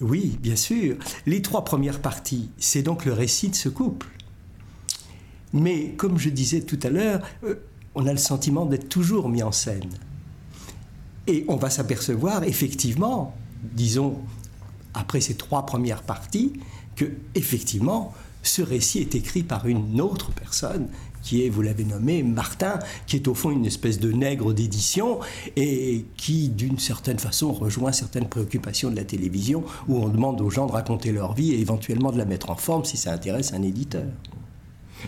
Oui, 0.00 0.36
bien 0.40 0.56
sûr. 0.56 0.96
Les 1.26 1.42
trois 1.42 1.64
premières 1.64 2.00
parties, 2.00 2.48
c'est 2.58 2.82
donc 2.82 3.04
le 3.04 3.12
récit 3.12 3.50
de 3.50 3.54
ce 3.54 3.68
couple. 3.68 4.08
Mais 5.52 5.90
comme 5.96 6.18
je 6.18 6.30
disais 6.30 6.62
tout 6.62 6.78
à 6.82 6.90
l'heure, 6.90 7.20
euh, 7.44 7.56
on 7.94 8.06
a 8.06 8.12
le 8.12 8.18
sentiment 8.18 8.66
d'être 8.66 8.88
toujours 8.88 9.28
mis 9.28 9.42
en 9.42 9.52
scène. 9.52 9.90
Et 11.26 11.44
on 11.48 11.56
va 11.56 11.70
s'apercevoir 11.70 12.44
effectivement, 12.44 13.34
disons, 13.62 14.18
après 14.94 15.20
ces 15.20 15.34
trois 15.34 15.66
premières 15.66 16.02
parties, 16.02 16.52
que 16.96 17.04
effectivement, 17.34 18.12
ce 18.42 18.62
récit 18.62 18.98
est 18.98 19.14
écrit 19.14 19.42
par 19.42 19.66
une 19.66 20.00
autre 20.00 20.32
personne 20.32 20.88
qui 21.22 21.44
est, 21.44 21.48
vous 21.48 21.62
l'avez 21.62 21.84
nommé, 21.84 22.24
Martin, 22.24 22.80
qui 23.06 23.16
est 23.16 23.28
au 23.28 23.34
fond 23.34 23.52
une 23.52 23.64
espèce 23.64 24.00
de 24.00 24.10
nègre 24.10 24.52
d'édition 24.52 25.20
et 25.54 26.04
qui, 26.16 26.48
d'une 26.48 26.78
certaine 26.78 27.20
façon, 27.20 27.52
rejoint 27.52 27.92
certaines 27.92 28.28
préoccupations 28.28 28.90
de 28.90 28.96
la 28.96 29.04
télévision 29.04 29.62
où 29.86 29.98
on 29.98 30.08
demande 30.08 30.40
aux 30.40 30.50
gens 30.50 30.66
de 30.66 30.72
raconter 30.72 31.12
leur 31.12 31.34
vie 31.34 31.52
et 31.52 31.60
éventuellement 31.60 32.10
de 32.10 32.18
la 32.18 32.24
mettre 32.24 32.50
en 32.50 32.56
forme 32.56 32.84
si 32.84 32.96
ça 32.96 33.12
intéresse 33.12 33.52
un 33.52 33.62
éditeur. 33.62 34.06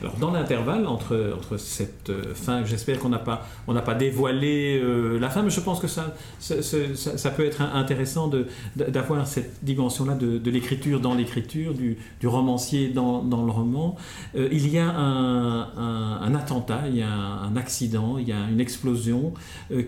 Alors, 0.01 0.17
dans 0.17 0.33
l'intervalle 0.33 0.87
entre, 0.87 1.35
entre 1.37 1.57
cette 1.57 2.11
euh, 2.11 2.35
fin, 2.35 2.65
j'espère 2.65 2.99
qu'on 2.99 3.09
n'a 3.09 3.19
pas, 3.19 3.47
pas 3.67 3.95
dévoilé 3.95 4.81
euh, 4.83 5.19
la 5.19 5.31
fin, 5.31 5.43
mais 5.43 5.51
je 5.51 5.61
pense 5.61 5.81
que 5.81 5.87
ça, 5.87 6.15
ça, 6.41 7.31
peut 7.31 7.45
être 7.45 7.61
intéressant 7.63 8.31
d'avoir 8.77 9.27
cette 9.27 9.65
dimension-là 9.65 10.15
de, 10.15 10.51
l'écriture 10.51 11.01
dans 11.01 11.15
l'écriture, 11.15 11.75
du, 11.75 11.97
du, 12.21 12.27
romancier 12.27 12.89
dans, 12.89 13.23
dans 13.23 13.45
le 13.45 13.51
roman. 13.51 13.97
Euh, 14.37 14.49
il 14.51 14.69
y 14.69 14.79
a 14.79 14.89
un, 14.89 16.21
un, 16.23 16.35
attentat, 16.35 16.83
il 16.89 16.97
y 16.97 17.03
a 17.03 17.13
un, 17.13 17.57
accident, 17.57 18.19
il 18.19 18.29
y 18.29 18.33
a 18.33 18.49
une 18.51 18.61
explosion 18.61 19.33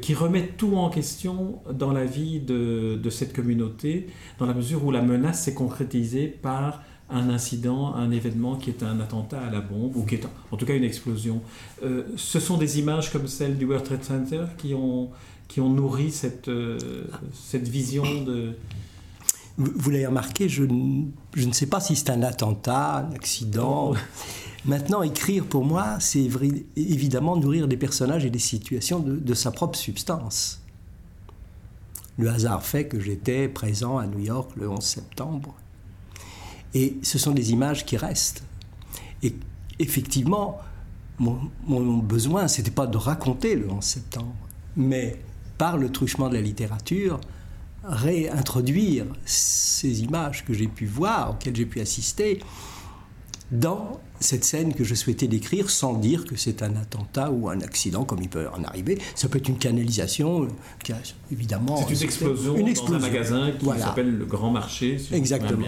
qui 0.01 0.15
remet 0.15 0.53
tout 0.57 0.77
en 0.77 0.89
question 0.89 1.61
dans 1.73 1.93
la 1.93 2.05
vie 2.05 2.41
de, 2.41 2.99
de 3.03 3.11
cette 3.11 3.35
communauté, 3.35 4.07
dans 4.39 4.47
la 4.47 4.55
mesure 4.55 4.85
où 4.85 4.91
la 4.91 5.03
menace 5.03 5.43
s'est 5.43 5.55
concrétisée 5.55 6.27
par 6.27 6.83
un 7.09 7.31
incident, 7.31 7.95
un 7.95 8.11
événement 8.11 8.57
qui 8.57 8.71
est 8.71 8.83
un 8.83 8.99
attentat 9.01 9.41
à 9.41 9.51
la 9.51 9.61
bombe, 9.61 9.97
ou 9.97 10.03
qui 10.03 10.17
est 10.17 10.27
en 10.51 10.57
tout 10.57 10.67
cas 10.67 10.75
une 10.75 10.85
explosion. 10.85 11.41
Euh, 11.83 12.03
ce 12.17 12.41
sont 12.41 12.57
des 12.57 12.79
images 12.79 13.13
comme 13.13 13.29
celle 13.29 13.57
du 13.57 13.65
World 13.65 13.85
Trade 13.85 14.05
Center 14.05 14.45
qui 14.59 14.75
ont, 14.75 15.11
qui 15.49 15.61
ont 15.61 15.71
nourri 15.71 16.11
cette, 16.11 16.49
euh, 16.49 16.79
cette 17.33 17.69
vision 17.69 18.03
de... 18.23 18.55
Vous, 19.59 19.91
l'avez 19.91 20.07
remarqué, 20.07 20.51
je, 20.51 20.65
je, 21.35 21.47
ne 21.47 21.53
sais 21.53 21.67
pas 21.67 21.81
si 21.81 21.97
c'est 21.97 22.11
un 22.11 22.23
attentat, 22.23 23.09
un 23.09 23.13
accident. 23.15 23.95
Maintenant, 24.67 25.03
écrire 25.03 25.47
pour 25.47 25.65
moi, 25.65 25.97
c'est 25.99 26.29
évidemment 26.77 27.37
nourrir 27.37 27.67
des 27.67 27.79
personnages 27.79 28.27
et 28.27 28.31
des 28.31 28.39
situations 28.39 28.99
de, 28.99 29.17
de 29.17 29.35
sa 29.35 29.53
propre 29.53 29.79
substance. 29.79 30.61
Le 32.19 32.29
hasard 32.29 32.63
fait 32.63 32.87
que 32.87 33.01
j'étais 33.01 33.49
présent 33.49 33.97
à 33.97 34.07
New 34.07 34.19
York 34.19 34.51
le 34.57 34.69
11 34.69 34.83
septembre 34.85 35.55
et 36.77 36.99
ce 37.01 37.17
sont 37.19 37.31
des 37.31 37.53
images 37.53 37.87
qui 37.87 37.97
restent. 37.97 38.43
Et 39.23 39.35
effectivement, 39.79 40.61
mon, 41.19 41.39
mon 41.67 41.97
besoin, 41.97 42.49
c'était 42.49 42.71
pas 42.71 42.87
de 42.87 42.99
raconter 42.99 43.57
le 43.57 43.71
11 43.71 43.83
septembre, 43.83 44.35
mais 44.77 45.17
par 45.57 45.79
le 45.79 45.91
truchement 45.91 46.29
de 46.29 46.35
la 46.35 46.43
littérature, 46.43 47.19
réintroduire 47.83 49.07
ces 49.25 50.03
images 50.03 50.45
que 50.45 50.53
j'ai 50.53 50.69
pu 50.69 50.85
voir, 50.85 51.31
auxquelles 51.31 51.57
j'ai 51.57 51.65
pu 51.65 51.81
assister, 51.81 52.41
dans 53.51 54.01
cette 54.21 54.45
scène 54.45 54.75
que 54.75 54.85
je 54.85 54.95
souhaitais 54.95 55.29
décrire 55.29 55.71
sans 55.71 55.95
dire 55.95 56.25
que 56.25 56.37
c'est 56.37 56.63
un 56.63 56.75
attentat 56.77 57.31
ou 57.31 57.49
un 57.49 57.61
accident 57.61 58.05
comme 58.05 58.23
il 58.23 58.29
peut 58.29 58.49
en 58.49 58.65
arriver. 58.65 58.99
Ça 59.15 59.29
peut 59.29 59.39
être 59.39 59.49
une 59.49 59.59
canalisation, 59.59 60.45
euh, 60.45 60.95
évidemment... 61.31 61.77
C'est 61.87 61.95
une 61.95 62.03
explosion, 62.03 62.57
une 62.57 62.69
explosion, 62.69 62.99
dans 62.99 63.05
un 63.05 63.11
magasin 63.11 63.53
qui 63.53 63.67
s'appelle 63.79 64.17
le 64.17 64.25
Grand 64.25 64.51
Marché, 64.51 64.99
si 64.99 65.15
Exactement. 65.15 65.67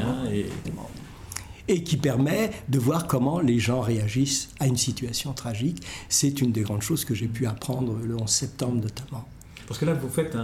Et 1.71 1.85
qui 1.85 1.99
permet 1.99 2.51
de 2.71 2.79
voir 2.79 3.07
comment 3.07 3.41
les 3.41 3.59
gens 3.59 3.83
réagissent 3.83 4.49
à 4.59 4.67
une 4.67 4.79
situation 4.79 5.35
tragique. 5.35 5.83
C'est 6.09 6.41
une 6.41 6.51
des 6.51 6.63
grandes 6.63 6.81
choses 6.81 7.05
que 7.05 7.15
j'ai 7.15 7.29
pu 7.29 7.47
apprendre 7.47 7.99
le 8.03 8.17
11 8.17 8.29
septembre 8.29 8.83
notamment. 8.83 9.29
Parce 9.69 9.79
que 9.79 9.85
là, 9.85 9.93
vous 9.93 10.09
faites 10.09 10.35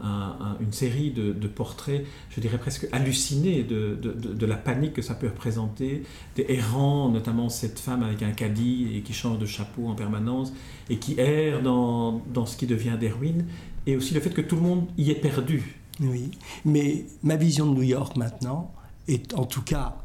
une 0.00 0.72
série 0.72 1.10
de, 1.10 1.46
portraits, 1.46 2.04
je 2.30 2.40
dirais 2.40 2.56
presque 2.58 2.88
hallucinés, 2.90 3.62
de, 3.62 4.46
la 4.46 4.56
panique 4.56 4.94
que 4.94 5.02
ça 5.02 5.14
peut 5.14 5.28
représenter, 5.28 6.02
des 6.36 6.46
errants, 6.48 7.10
notamment 7.10 7.50
cette 7.50 7.78
femme 7.78 8.02
avec 8.02 8.22
un 8.22 8.32
caddie 8.32 8.88
et 8.96 9.02
qui 9.02 9.12
change 9.12 9.38
de 9.38 9.46
chapeau 9.46 9.88
en 9.88 9.94
permanence, 9.94 10.52
et 10.88 10.96
qui 10.96 11.20
erre 11.20 11.62
dans 11.62 12.46
ce 12.46 12.56
qui 12.56 12.66
devient 12.66 12.96
des 12.98 13.10
ruines, 13.10 13.46
et 13.86 13.94
aussi 13.94 14.14
le 14.14 14.20
fait 14.20 14.30
que 14.30 14.40
tout 14.40 14.56
le 14.56 14.62
monde 14.62 14.86
y 14.96 15.10
est 15.10 15.20
perdu. 15.20 15.78
Oui, 16.00 16.30
mais 16.64 17.04
ma 17.22 17.36
vision 17.36 17.66
de 17.66 17.74
New 17.74 17.82
York 17.82 18.16
maintenant 18.16 18.72
est 19.06 19.34
en 19.34 19.44
tout 19.44 19.62
cas, 19.62 19.98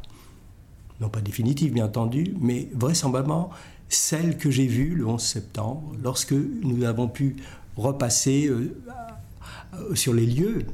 non 0.99 1.07
pas 1.07 1.21
définitive 1.21 1.71
bien 1.71 1.85
entendu, 1.85 2.35
mais 2.39 2.67
vraisemblablement 2.73 3.49
celle 3.89 4.37
que 4.37 4.51
j'ai 4.51 4.67
vue 4.67 4.95
le 4.95 5.07
11 5.07 5.21
septembre, 5.21 5.95
lorsque 6.03 6.33
nous 6.33 6.83
avons 6.83 7.07
pu 7.07 7.37
repasser 7.77 8.47
euh, 8.47 9.95
sur 9.95 10.13
les 10.13 10.25
lieux. 10.25 10.65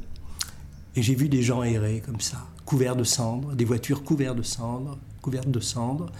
Et 0.96 1.02
j'ai 1.02 1.14
vu 1.14 1.28
des 1.28 1.42
gens 1.42 1.62
errer 1.62 2.02
comme 2.04 2.20
ça, 2.20 2.46
couverts 2.64 2.96
de 2.96 3.04
cendres, 3.04 3.54
des 3.54 3.64
voitures 3.64 4.04
couvertes 4.04 4.36
de 4.36 4.42
cendres, 4.42 4.98
couvertes 5.22 5.50
de 5.50 5.60
cendres. 5.60 6.10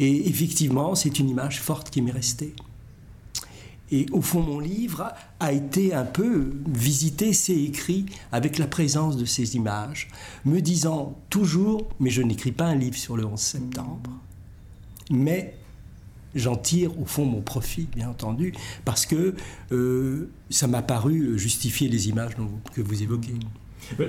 Et 0.00 0.28
effectivement, 0.28 0.94
c'est 0.94 1.18
une 1.18 1.28
image 1.28 1.60
forte 1.60 1.90
qui 1.90 2.02
m'est 2.02 2.12
restée. 2.12 2.54
Et 3.90 4.06
au 4.12 4.20
fond, 4.20 4.42
mon 4.42 4.60
livre 4.60 5.12
a 5.40 5.52
été 5.52 5.94
un 5.94 6.04
peu 6.04 6.52
visité, 6.68 7.32
c'est 7.32 7.56
écrit 7.56 8.04
avec 8.32 8.58
la 8.58 8.66
présence 8.66 9.16
de 9.16 9.24
ces 9.24 9.56
images, 9.56 10.08
me 10.44 10.60
disant 10.60 11.16
toujours, 11.30 11.88
mais 11.98 12.10
je 12.10 12.20
n'écris 12.20 12.52
pas 12.52 12.66
un 12.66 12.74
livre 12.74 12.96
sur 12.96 13.16
le 13.16 13.24
11 13.24 13.40
septembre, 13.40 14.10
mais 15.10 15.57
j'en 16.34 16.56
tire 16.56 16.98
au 17.00 17.04
fond 17.04 17.24
mon 17.24 17.40
profit, 17.40 17.88
bien 17.94 18.08
entendu, 18.08 18.52
parce 18.84 19.06
que 19.06 19.34
euh, 19.72 20.28
ça 20.50 20.66
m'a 20.66 20.82
paru 20.82 21.38
justifier 21.38 21.88
les 21.88 22.08
images 22.08 22.32
que 22.74 22.80
vous 22.80 23.02
évoquez. 23.02 23.34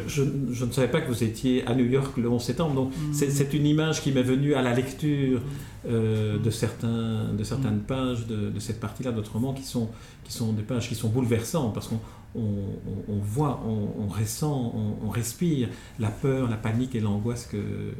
Je, 0.08 0.24
ne 0.24 0.72
savais 0.72 0.90
pas 0.90 1.00
que 1.00 1.08
vous 1.08 1.24
étiez 1.24 1.66
à 1.66 1.74
New 1.74 1.86
York 1.86 2.18
le 2.18 2.30
11 2.30 2.42
septembre, 2.42 2.76
donc 2.76 2.92
mm. 2.92 3.14
c'est 3.14 3.54
une 3.54 3.66
image 3.66 4.02
qui 4.02 4.12
m'est 4.12 4.24
venue 4.24 4.54
à 4.54 4.62
la 4.62 4.74
lecture 4.74 5.42
euh, 5.88 6.38
de, 6.38 6.50
certains, 6.50 7.34
de 7.34 7.44
certaines 7.44 7.80
pages 7.80 8.28
de, 8.28 8.50
de 8.50 8.60
cette 8.60 8.80
partie-là 8.80 9.12
de 9.12 9.18
notre 9.18 9.32
roman 9.32 9.54
qui 9.54 9.64
sont, 9.64 9.90
qui 10.26 10.34
sont 10.34 10.52
des 10.52 10.64
pages 10.64 10.90
qui 10.90 10.96
sont 10.96 11.10
bouleversantes 11.10 11.74
parce 11.74 11.88
qu'on 11.88 12.00
on, 12.36 13.20
voit, 13.22 13.64
on, 13.66 14.08
ressent, 14.08 14.74
on, 15.04 15.10
respire 15.10 15.70
la 15.98 16.10
peur, 16.10 16.50
la 16.50 16.58
panique 16.58 16.96
et 16.96 17.00
l'angoisse 17.00 17.46
que 17.46 17.94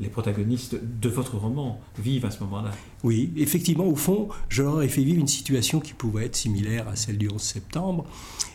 les 0.00 0.08
protagonistes 0.08 0.76
de 0.82 1.08
votre 1.08 1.36
roman 1.36 1.80
vivent 1.98 2.24
à 2.24 2.30
ce 2.30 2.42
moment-là. 2.44 2.72
Oui, 3.04 3.32
effectivement, 3.36 3.86
au 3.86 3.94
fond, 3.94 4.28
je 4.48 4.62
leur 4.62 4.82
ai 4.82 4.88
fait 4.88 5.02
vivre 5.02 5.20
une 5.20 5.28
situation 5.28 5.80
qui 5.80 5.94
pouvait 5.94 6.26
être 6.26 6.36
similaire 6.36 6.88
à 6.88 6.96
celle 6.96 7.18
du 7.18 7.28
11 7.28 7.40
septembre. 7.40 8.06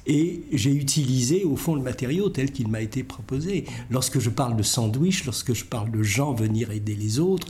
Et 0.05 0.43
j'ai 0.51 0.73
utilisé, 0.73 1.43
au 1.45 1.55
fond, 1.55 1.75
le 1.75 1.81
matériau 1.81 2.29
tel 2.29 2.51
qu'il 2.51 2.67
m'a 2.67 2.81
été 2.81 3.03
proposé. 3.03 3.65
Lorsque 3.89 4.19
je 4.19 4.29
parle 4.29 4.57
de 4.57 4.63
sandwich, 4.63 5.25
lorsque 5.25 5.53
je 5.53 5.63
parle 5.63 5.91
de 5.91 6.03
gens 6.03 6.33
venir 6.33 6.71
aider 6.71 6.95
les 6.95 7.19
autres, 7.19 7.47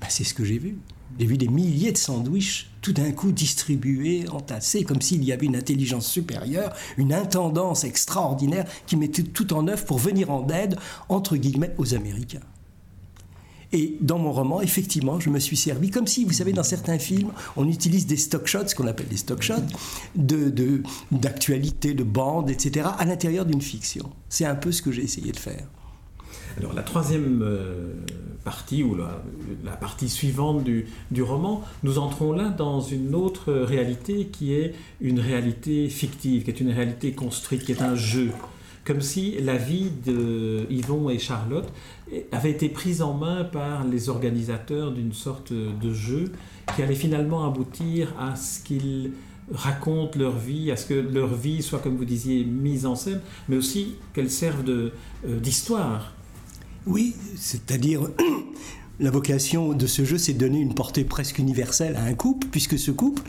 ben, 0.00 0.06
c'est 0.08 0.24
ce 0.24 0.34
que 0.34 0.44
j'ai 0.44 0.58
vu. 0.58 0.76
J'ai 1.18 1.26
vu 1.26 1.38
des 1.38 1.48
milliers 1.48 1.92
de 1.92 1.98
sandwichs 1.98 2.70
tout 2.80 2.92
d'un 2.92 3.12
coup 3.12 3.32
distribués, 3.32 4.28
entassés, 4.28 4.84
comme 4.84 5.00
s'il 5.00 5.24
y 5.24 5.32
avait 5.32 5.46
une 5.46 5.56
intelligence 5.56 6.06
supérieure, 6.06 6.74
une 6.96 7.12
intendance 7.12 7.84
extraordinaire 7.84 8.66
qui 8.86 8.96
mettait 8.96 9.22
tout 9.22 9.54
en 9.54 9.68
œuvre 9.68 9.84
pour 9.84 9.98
venir 9.98 10.30
en 10.30 10.48
aide, 10.48 10.76
entre 11.08 11.36
guillemets, 11.36 11.74
aux 11.78 11.94
Américains. 11.94 12.40
Et 13.72 13.96
dans 14.00 14.18
mon 14.18 14.32
roman, 14.32 14.60
effectivement, 14.60 15.18
je 15.18 15.30
me 15.30 15.40
suis 15.40 15.56
servi, 15.56 15.90
comme 15.90 16.06
si, 16.06 16.24
vous 16.24 16.32
savez, 16.32 16.52
dans 16.52 16.62
certains 16.62 16.98
films, 16.98 17.32
on 17.56 17.68
utilise 17.68 18.06
des 18.06 18.16
stock 18.16 18.46
shots, 18.46 18.68
ce 18.68 18.74
qu'on 18.74 18.86
appelle 18.86 19.08
des 19.08 19.16
stock 19.16 19.42
shots, 19.42 19.54
d'actualité, 21.10 21.92
de, 21.92 21.98
de 21.98 22.04
bandes, 22.04 22.50
etc., 22.50 22.86
à 22.98 23.04
l'intérieur 23.04 23.46
d'une 23.46 23.62
fiction. 23.62 24.10
C'est 24.28 24.44
un 24.44 24.54
peu 24.54 24.70
ce 24.70 24.80
que 24.82 24.92
j'ai 24.92 25.02
essayé 25.02 25.32
de 25.32 25.38
faire. 25.38 25.66
Alors 26.58 26.72
la 26.72 26.82
troisième 26.82 27.42
euh, 27.42 27.92
partie 28.44 28.82
ou 28.82 28.94
la, 28.94 29.72
partie 29.72 30.08
suivante 30.08 30.64
du, 30.64 31.22
roman, 31.22 31.64
nous 31.82 31.98
entrons 31.98 32.32
là 32.32 32.48
dans 32.48 32.80
une 32.80 33.14
autre 33.14 33.52
réalité 33.52 34.26
qui 34.26 34.52
est 34.52 34.74
une 35.00 35.18
réalité 35.18 35.88
fictive, 35.88 36.44
qui 36.44 36.50
est 36.50 36.60
une 36.60 36.70
réalité 36.70 37.12
construite, 37.12 37.64
qui 37.64 37.72
est 37.72 37.82
un 37.82 37.96
jeu. 37.96 38.30
Comme 38.84 39.00
si 39.00 39.40
la 39.40 39.56
vie 39.56 39.90
de 40.04 40.66
Yvon 40.68 41.08
et 41.08 41.18
Charlotte 41.18 41.72
avait 42.32 42.50
été 42.50 42.68
prise 42.68 43.00
en 43.00 43.14
main 43.14 43.42
par 43.44 43.84
les 43.84 44.10
organisateurs 44.10 44.92
d'une 44.92 45.14
sorte 45.14 45.54
de 45.54 45.92
jeu 45.92 46.32
qui 46.76 46.82
allait 46.82 46.94
finalement 46.94 47.46
aboutir 47.46 48.12
à 48.18 48.36
ce 48.36 48.62
qu'ils 48.62 49.12
racontent 49.52 50.18
leur 50.18 50.36
vie, 50.36 50.70
à 50.70 50.76
ce 50.76 50.86
que 50.86 50.94
leur 50.94 51.34
vie 51.34 51.62
soit, 51.62 51.78
comme 51.78 51.96
vous 51.96 52.04
disiez, 52.04 52.44
mise 52.44 52.86
en 52.86 52.94
scène, 52.94 53.20
mais 53.48 53.56
aussi 53.56 53.96
qu'elle 54.12 54.30
serve 54.30 54.68
euh, 54.68 54.90
d'histoire. 55.24 56.12
Oui, 56.86 57.14
c'est-à-dire 57.36 58.10
la 59.00 59.10
vocation 59.10 59.72
de 59.72 59.86
ce 59.86 60.04
jeu, 60.04 60.18
c'est 60.18 60.34
de 60.34 60.38
donner 60.38 60.60
une 60.60 60.74
portée 60.74 61.04
presque 61.04 61.38
universelle 61.38 61.96
à 61.96 62.04
un 62.04 62.14
couple, 62.14 62.48
puisque 62.50 62.78
ce 62.78 62.90
couple, 62.90 63.22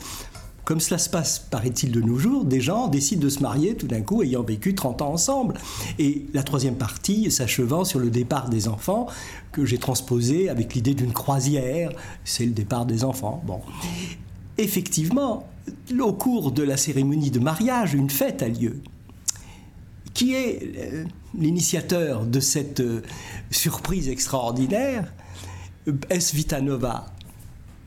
comme 0.65 0.79
cela 0.79 0.97
se 0.97 1.09
passe, 1.09 1.39
paraît-il, 1.39 1.91
de 1.91 2.01
nos 2.01 2.17
jours, 2.17 2.43
des 2.43 2.59
gens 2.59 2.87
décident 2.87 3.21
de 3.21 3.29
se 3.29 3.39
marier 3.39 3.75
tout 3.75 3.87
d'un 3.87 4.01
coup 4.01 4.23
ayant 4.23 4.43
vécu 4.43 4.75
30 4.75 5.03
ans 5.03 5.13
ensemble. 5.13 5.53
Et 5.99 6.25
la 6.33 6.43
troisième 6.43 6.75
partie 6.75 7.29
s'achevant 7.31 7.85
sur 7.85 7.99
le 7.99 8.09
départ 8.09 8.49
des 8.49 8.67
enfants, 8.67 9.07
que 9.51 9.63
j'ai 9.63 9.77
transposé 9.77 10.49
avec 10.49 10.73
l'idée 10.73 10.95
d'une 10.95 11.13
croisière, 11.13 11.91
c'est 12.23 12.45
le 12.45 12.51
départ 12.51 12.85
des 12.85 13.03
enfants. 13.03 13.43
Bon. 13.45 13.61
Effectivement, 14.57 15.47
au 15.99 16.13
cours 16.13 16.51
de 16.51 16.63
la 16.63 16.77
cérémonie 16.77 17.31
de 17.31 17.39
mariage, 17.39 17.93
une 17.93 18.09
fête 18.09 18.41
a 18.41 18.47
lieu 18.47 18.81
qui 20.15 20.33
est 20.33 20.71
euh, 20.77 21.03
l'initiateur 21.37 22.25
de 22.25 22.39
cette 22.39 22.79
euh, 22.79 23.03
surprise 23.51 24.09
extraordinaire? 24.09 25.13
Est-ce 26.09 26.35
Vitanova. 26.35 27.05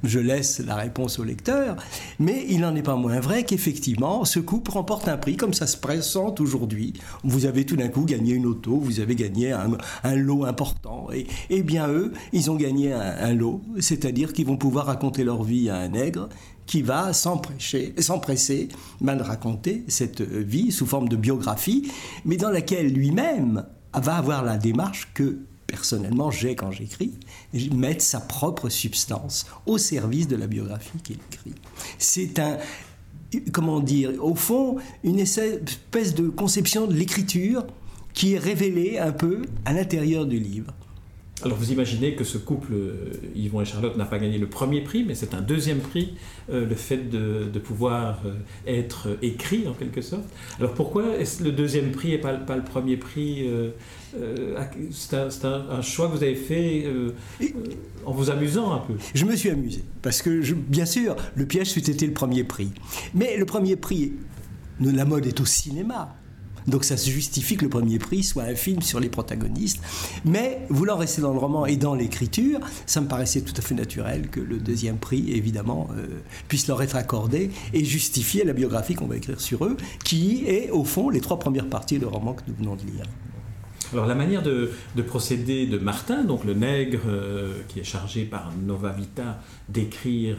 Je 0.04 0.20
laisse 0.20 0.60
la 0.60 0.76
réponse 0.76 1.18
au 1.18 1.24
lecteur, 1.24 1.74
mais 2.20 2.44
il 2.48 2.60
n'en 2.60 2.76
est 2.76 2.84
pas 2.84 2.94
moins 2.94 3.18
vrai 3.18 3.42
qu'effectivement, 3.42 4.24
ce 4.24 4.38
couple 4.38 4.70
remporte 4.70 5.08
un 5.08 5.16
prix, 5.16 5.36
comme 5.36 5.54
ça 5.54 5.66
se 5.66 5.76
présente 5.76 6.40
aujourd'hui. 6.40 6.92
Vous 7.24 7.46
avez 7.46 7.66
tout 7.66 7.74
d'un 7.74 7.88
coup 7.88 8.04
gagné 8.04 8.34
une 8.34 8.46
auto, 8.46 8.78
vous 8.78 9.00
avez 9.00 9.16
gagné 9.16 9.50
un, 9.50 10.14
lot 10.14 10.44
important, 10.44 11.08
et, 11.12 11.26
et, 11.50 11.64
bien 11.64 11.88
eux, 11.88 12.12
ils 12.32 12.48
ont 12.48 12.54
gagné 12.54 12.92
un 12.92 13.34
lot, 13.34 13.60
c'est-à-dire 13.80 14.32
qu'ils 14.32 14.46
vont 14.46 14.56
pouvoir 14.56 14.86
raconter 14.86 15.24
leur 15.24 15.42
vie 15.42 15.68
à 15.68 15.78
un 15.78 15.88
nègre, 15.88 16.28
qui 16.68 16.82
va 16.82 17.12
s'empresser 17.14 18.68
de 19.00 19.22
raconter 19.22 19.84
cette 19.88 20.20
vie 20.20 20.70
sous 20.70 20.86
forme 20.86 21.08
de 21.08 21.16
biographie, 21.16 21.90
mais 22.24 22.36
dans 22.36 22.50
laquelle 22.50 22.92
lui-même 22.92 23.64
va 23.94 24.16
avoir 24.16 24.44
la 24.44 24.58
démarche 24.58 25.08
que 25.14 25.38
personnellement 25.66 26.30
j'ai 26.30 26.54
quand 26.54 26.70
j'écris, 26.70 27.12
mettre 27.72 28.02
sa 28.02 28.20
propre 28.20 28.68
substance 28.68 29.46
au 29.66 29.78
service 29.78 30.28
de 30.28 30.36
la 30.36 30.46
biographie 30.46 30.98
qu'il 31.02 31.16
écrit. 31.32 31.54
C'est 31.98 32.38
un, 32.38 32.58
comment 33.50 33.80
dire, 33.80 34.12
au 34.22 34.34
fond, 34.34 34.76
une 35.04 35.18
espèce 35.18 36.14
de 36.14 36.28
conception 36.28 36.86
de 36.86 36.94
l'écriture 36.94 37.66
qui 38.12 38.34
est 38.34 38.38
révélée 38.38 38.98
un 38.98 39.12
peu 39.12 39.42
à 39.64 39.72
l'intérieur 39.72 40.26
du 40.26 40.38
livre. 40.38 40.74
Alors 41.44 41.56
vous 41.56 41.70
imaginez 41.70 42.14
que 42.14 42.24
ce 42.24 42.36
couple, 42.36 42.72
euh, 42.72 43.12
Yvon 43.36 43.60
et 43.60 43.64
Charlotte, 43.64 43.96
n'a 43.96 44.06
pas 44.06 44.18
gagné 44.18 44.38
le 44.38 44.48
premier 44.48 44.80
prix, 44.80 45.04
mais 45.04 45.14
c'est 45.14 45.34
un 45.34 45.40
deuxième 45.40 45.78
prix, 45.78 46.14
euh, 46.50 46.66
le 46.66 46.74
fait 46.74 47.08
de, 47.08 47.58
pouvoir 47.60 48.22
euh, 48.24 48.34
être 48.66 49.16
écrit 49.22 49.68
en 49.68 49.72
quelque 49.72 50.00
sorte. 50.00 50.24
Alors 50.58 50.74
pourquoi 50.74 51.16
est-ce 51.16 51.44
le 51.44 51.52
deuxième 51.52 51.92
prix 51.92 52.12
et 52.12 52.18
pas, 52.18 52.32
le 52.32 52.64
premier 52.64 52.96
prix 52.96 53.48
C'est 54.90 55.14
un, 55.14 55.82
choix 55.82 56.08
que 56.08 56.16
vous 56.16 56.22
avez 56.22 56.34
fait 56.34 56.86
en 58.04 58.12
vous 58.12 58.30
amusant 58.30 58.72
un 58.72 58.78
peu? 58.78 58.94
Je 59.14 59.24
me 59.24 59.36
suis 59.36 59.50
amusé, 59.50 59.82
parce 60.02 60.22
que 60.22 60.40
bien 60.54 60.86
sûr, 60.86 61.16
le 61.36 61.46
piège 61.46 61.70
c'eût 61.70 61.90
été 61.90 62.06
le 62.06 62.12
premier 62.12 62.44
prix. 62.44 62.70
Mais 63.14 63.36
le 63.36 63.44
premier 63.44 63.76
prix, 63.76 64.12
la 64.80 65.04
mode 65.04 65.26
est 65.26 65.40
au 65.40 65.46
cinéma. 65.46 66.17
Donc 66.68 66.84
ça 66.84 66.96
se 66.96 67.10
justifie 67.10 67.56
que 67.56 67.64
le 67.64 67.70
premier 67.70 67.98
prix 67.98 68.22
soit 68.22 68.44
un 68.44 68.54
film 68.54 68.82
sur 68.82 69.00
les 69.00 69.08
protagonistes. 69.08 69.80
Mais 70.24 70.60
voulant 70.68 70.96
rester 70.96 71.22
dans 71.22 71.32
le 71.32 71.38
roman 71.38 71.66
et 71.66 71.76
dans 71.76 71.94
l'écriture, 71.94 72.60
ça 72.86 73.00
me 73.00 73.08
paraissait 73.08 73.40
tout 73.40 73.54
à 73.56 73.62
fait 73.62 73.74
naturel 73.74 74.28
que 74.28 74.40
le 74.40 74.58
deuxième 74.58 74.98
prix, 74.98 75.32
évidemment, 75.32 75.88
euh, 75.96 76.06
puisse 76.46 76.68
leur 76.68 76.82
être 76.82 76.96
accordé 76.96 77.50
et 77.72 77.84
justifier 77.84 78.44
la 78.44 78.52
biographie 78.52 78.94
qu'on 78.94 79.06
va 79.06 79.16
écrire 79.16 79.40
sur 79.40 79.64
eux, 79.64 79.76
qui 80.04 80.44
est 80.46 80.70
au 80.70 80.84
fond 80.84 81.08
les 81.08 81.20
trois 81.20 81.38
premières 81.38 81.68
parties 81.68 81.98
du 81.98 82.04
roman 82.04 82.34
que 82.34 82.42
nous 82.46 82.54
venons 82.54 82.76
de 82.76 82.82
lire. 82.82 83.04
Alors 83.92 84.06
la 84.06 84.14
manière 84.14 84.42
de, 84.42 84.70
procéder 85.06 85.66
de 85.66 85.78
Martin, 85.78 86.24
donc 86.24 86.44
le 86.44 86.54
nègre 86.54 87.00
euh, 87.08 87.52
qui 87.68 87.80
est 87.80 87.84
chargé 87.84 88.24
par 88.24 88.52
Nova 88.66 88.92
Vita 88.92 89.40
d'écrire 89.68 90.36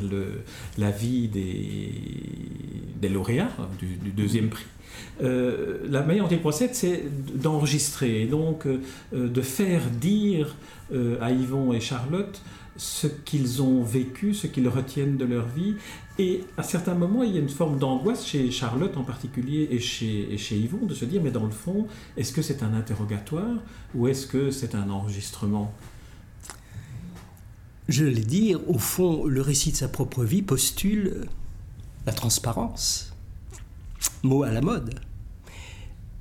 la 0.77 0.91
vie 0.91 1.27
des, 1.27 3.09
lauréats 3.09 3.49
hein, 3.59 3.67
du, 3.79 4.11
deuxième 4.11 4.49
prix, 4.49 4.65
euh, 5.23 5.79
la 5.89 6.03
manière 6.03 6.25
dont 6.25 6.35
il 6.35 6.39
procède, 6.39 6.75
c'est 6.75 7.03
d'enregistrer, 7.35 8.25
donc 8.25 8.67
euh, 8.67 8.79
de 9.13 9.41
faire 9.41 9.81
dire 9.99 10.55
à 11.21 11.31
Yvon 11.31 11.71
et 11.71 11.79
Charlotte 11.79 12.41
ce 12.79 13.07
qu'ils 13.07 13.61
ont 13.61 13.83
vécu, 13.83 14.33
ce 14.33 14.47
qu'ils 14.47 14.69
retiennent 14.69 15.17
de 15.17 15.25
leur 15.25 15.45
vie. 15.47 15.75
Et 16.17 16.45
à 16.57 16.63
certains 16.63 16.95
moments, 16.95 17.23
il 17.23 17.33
y 17.33 17.37
a 17.37 17.41
une 17.41 17.49
forme 17.49 17.77
d'angoisse 17.77 18.25
chez 18.25 18.49
Charlotte 18.51 18.95
en 18.95 19.03
particulier 19.03 19.67
et 19.69 19.79
chez, 19.79 20.37
chez 20.37 20.57
Yvon 20.57 20.85
de 20.85 20.93
se 20.93 21.03
dire, 21.03 21.21
mais 21.21 21.29
dans 21.29 21.43
le 21.43 21.51
fond, 21.51 21.87
est-ce 22.15 22.31
que 22.31 22.41
c'est 22.41 22.63
un 22.63 22.73
interrogatoire 22.73 23.57
ou 23.93 24.07
est-ce 24.07 24.25
que 24.25 24.49
c'est 24.49 24.75
un 24.75 24.89
enregistrement? 24.89 25.73
Je 27.89 28.05
l'ai 28.05 28.23
dit, 28.23 28.55
au 28.55 28.77
fond, 28.77 29.25
le 29.25 29.41
récit 29.41 29.71
de 29.71 29.77
sa 29.77 29.89
propre 29.89 30.23
vie 30.23 30.41
postule 30.41 31.27
la 32.05 32.13
transparence. 32.13 33.13
Mot 34.23 34.43
à 34.43 34.51
la 34.51 34.61
mode. 34.61 35.01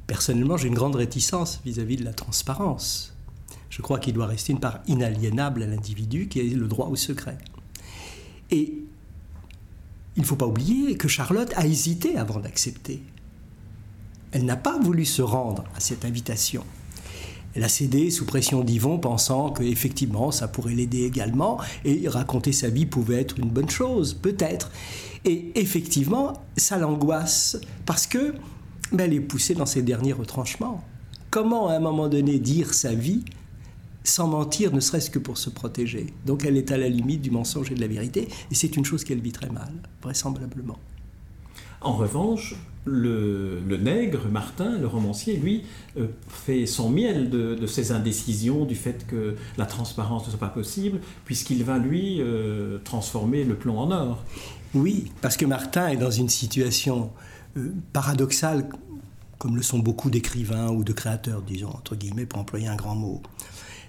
Personnellement, 0.08 0.56
j'ai 0.56 0.66
une 0.66 0.74
grande 0.74 0.96
réticence 0.96 1.60
vis 1.64 1.78
à 1.78 1.84
-vis 1.84 1.98
de 1.98 2.04
la 2.04 2.14
transparence 2.14 3.17
je 3.70 3.82
crois 3.82 3.98
qu'il 3.98 4.14
doit 4.14 4.26
rester 4.26 4.52
une 4.52 4.60
part 4.60 4.80
inaliénable 4.86 5.62
à 5.62 5.66
l'individu 5.66 6.28
qui 6.28 6.40
est 6.40 6.54
le 6.54 6.66
droit 6.68 6.88
au 6.88 6.96
secret. 6.96 7.38
Et 8.50 8.74
il 10.16 10.22
ne 10.22 10.26
faut 10.26 10.36
pas 10.36 10.46
oublier 10.46 10.96
que 10.96 11.08
Charlotte 11.08 11.52
a 11.56 11.66
hésité 11.66 12.16
avant 12.16 12.40
d'accepter. 12.40 13.02
Elle 14.32 14.44
n'a 14.44 14.56
pas 14.56 14.78
voulu 14.78 15.04
se 15.04 15.22
rendre 15.22 15.64
à 15.74 15.80
cette 15.80 16.04
invitation. 16.04 16.64
Elle 17.54 17.64
a 17.64 17.68
cédé 17.68 18.10
sous 18.10 18.26
pression 18.26 18.62
d'Yvon, 18.62 18.98
pensant 18.98 19.50
qu'effectivement 19.50 20.30
ça 20.30 20.48
pourrait 20.48 20.74
l'aider 20.74 21.04
également, 21.04 21.58
et 21.84 22.08
raconter 22.08 22.52
sa 22.52 22.68
vie 22.68 22.86
pouvait 22.86 23.20
être 23.20 23.38
une 23.38 23.48
bonne 23.48 23.70
chose, 23.70 24.14
peut-être. 24.14 24.70
Et 25.24 25.52
effectivement, 25.54 26.34
ça 26.56 26.78
l'angoisse, 26.78 27.58
parce 27.86 28.06
que 28.06 28.34
ben, 28.92 29.04
elle 29.04 29.14
est 29.14 29.20
poussée 29.20 29.54
dans 29.54 29.66
ses 29.66 29.82
derniers 29.82 30.12
retranchements. 30.12 30.84
Comment, 31.30 31.68
à 31.68 31.74
un 31.74 31.80
moment 31.80 32.08
donné, 32.08 32.38
dire 32.38 32.74
sa 32.74 32.94
vie 32.94 33.24
sans 34.04 34.28
mentir, 34.28 34.72
ne 34.72 34.80
serait-ce 34.80 35.10
que 35.10 35.18
pour 35.18 35.38
se 35.38 35.50
protéger. 35.50 36.06
Donc 36.26 36.44
elle 36.44 36.56
est 36.56 36.72
à 36.72 36.78
la 36.78 36.88
limite 36.88 37.22
du 37.22 37.30
mensonge 37.30 37.70
et 37.70 37.74
de 37.74 37.80
la 37.80 37.88
vérité, 37.88 38.28
et 38.50 38.54
c'est 38.54 38.76
une 38.76 38.84
chose 38.84 39.04
qu'elle 39.04 39.20
vit 39.20 39.32
très 39.32 39.50
mal, 39.50 39.72
vraisemblablement. 40.02 40.78
En 41.80 41.92
revanche, 41.92 42.56
le, 42.84 43.76
nègre, 43.76 44.28
Martin, 44.30 44.78
le 44.78 44.86
romancier, 44.86 45.36
lui, 45.36 45.62
euh, 45.96 46.08
fait 46.28 46.66
son 46.66 46.90
miel 46.90 47.30
de, 47.30 47.66
ses 47.66 47.92
indécisions, 47.92 48.64
du 48.64 48.74
fait 48.74 49.06
que 49.06 49.36
la 49.56 49.66
transparence 49.66 50.24
ne 50.26 50.30
soit 50.30 50.40
pas 50.40 50.48
possible, 50.48 51.00
puisqu'il 51.24 51.62
va, 51.64 51.78
lui, 51.78 52.20
euh, 52.20 52.78
transformer 52.84 53.44
le 53.44 53.54
plomb 53.54 53.78
en 53.78 53.90
or. 53.90 54.24
Oui, 54.74 55.12
parce 55.20 55.36
que 55.36 55.44
Martin 55.44 55.88
est 55.88 55.96
dans 55.96 56.10
une 56.10 56.28
situation 56.28 57.10
euh, 57.56 57.72
paradoxale, 57.92 58.68
comme 59.38 59.56
le 59.56 59.62
sont 59.62 59.78
beaucoup 59.78 60.10
d'écrivains 60.10 60.70
ou 60.70 60.82
de 60.82 60.92
créateurs, 60.92 61.42
disons, 61.42 61.70
entre 61.70 61.94
guillemets, 61.94 62.26
pour 62.26 62.40
employer 62.40 62.66
un 62.66 62.76
grand 62.76 62.96
mot. 62.96 63.22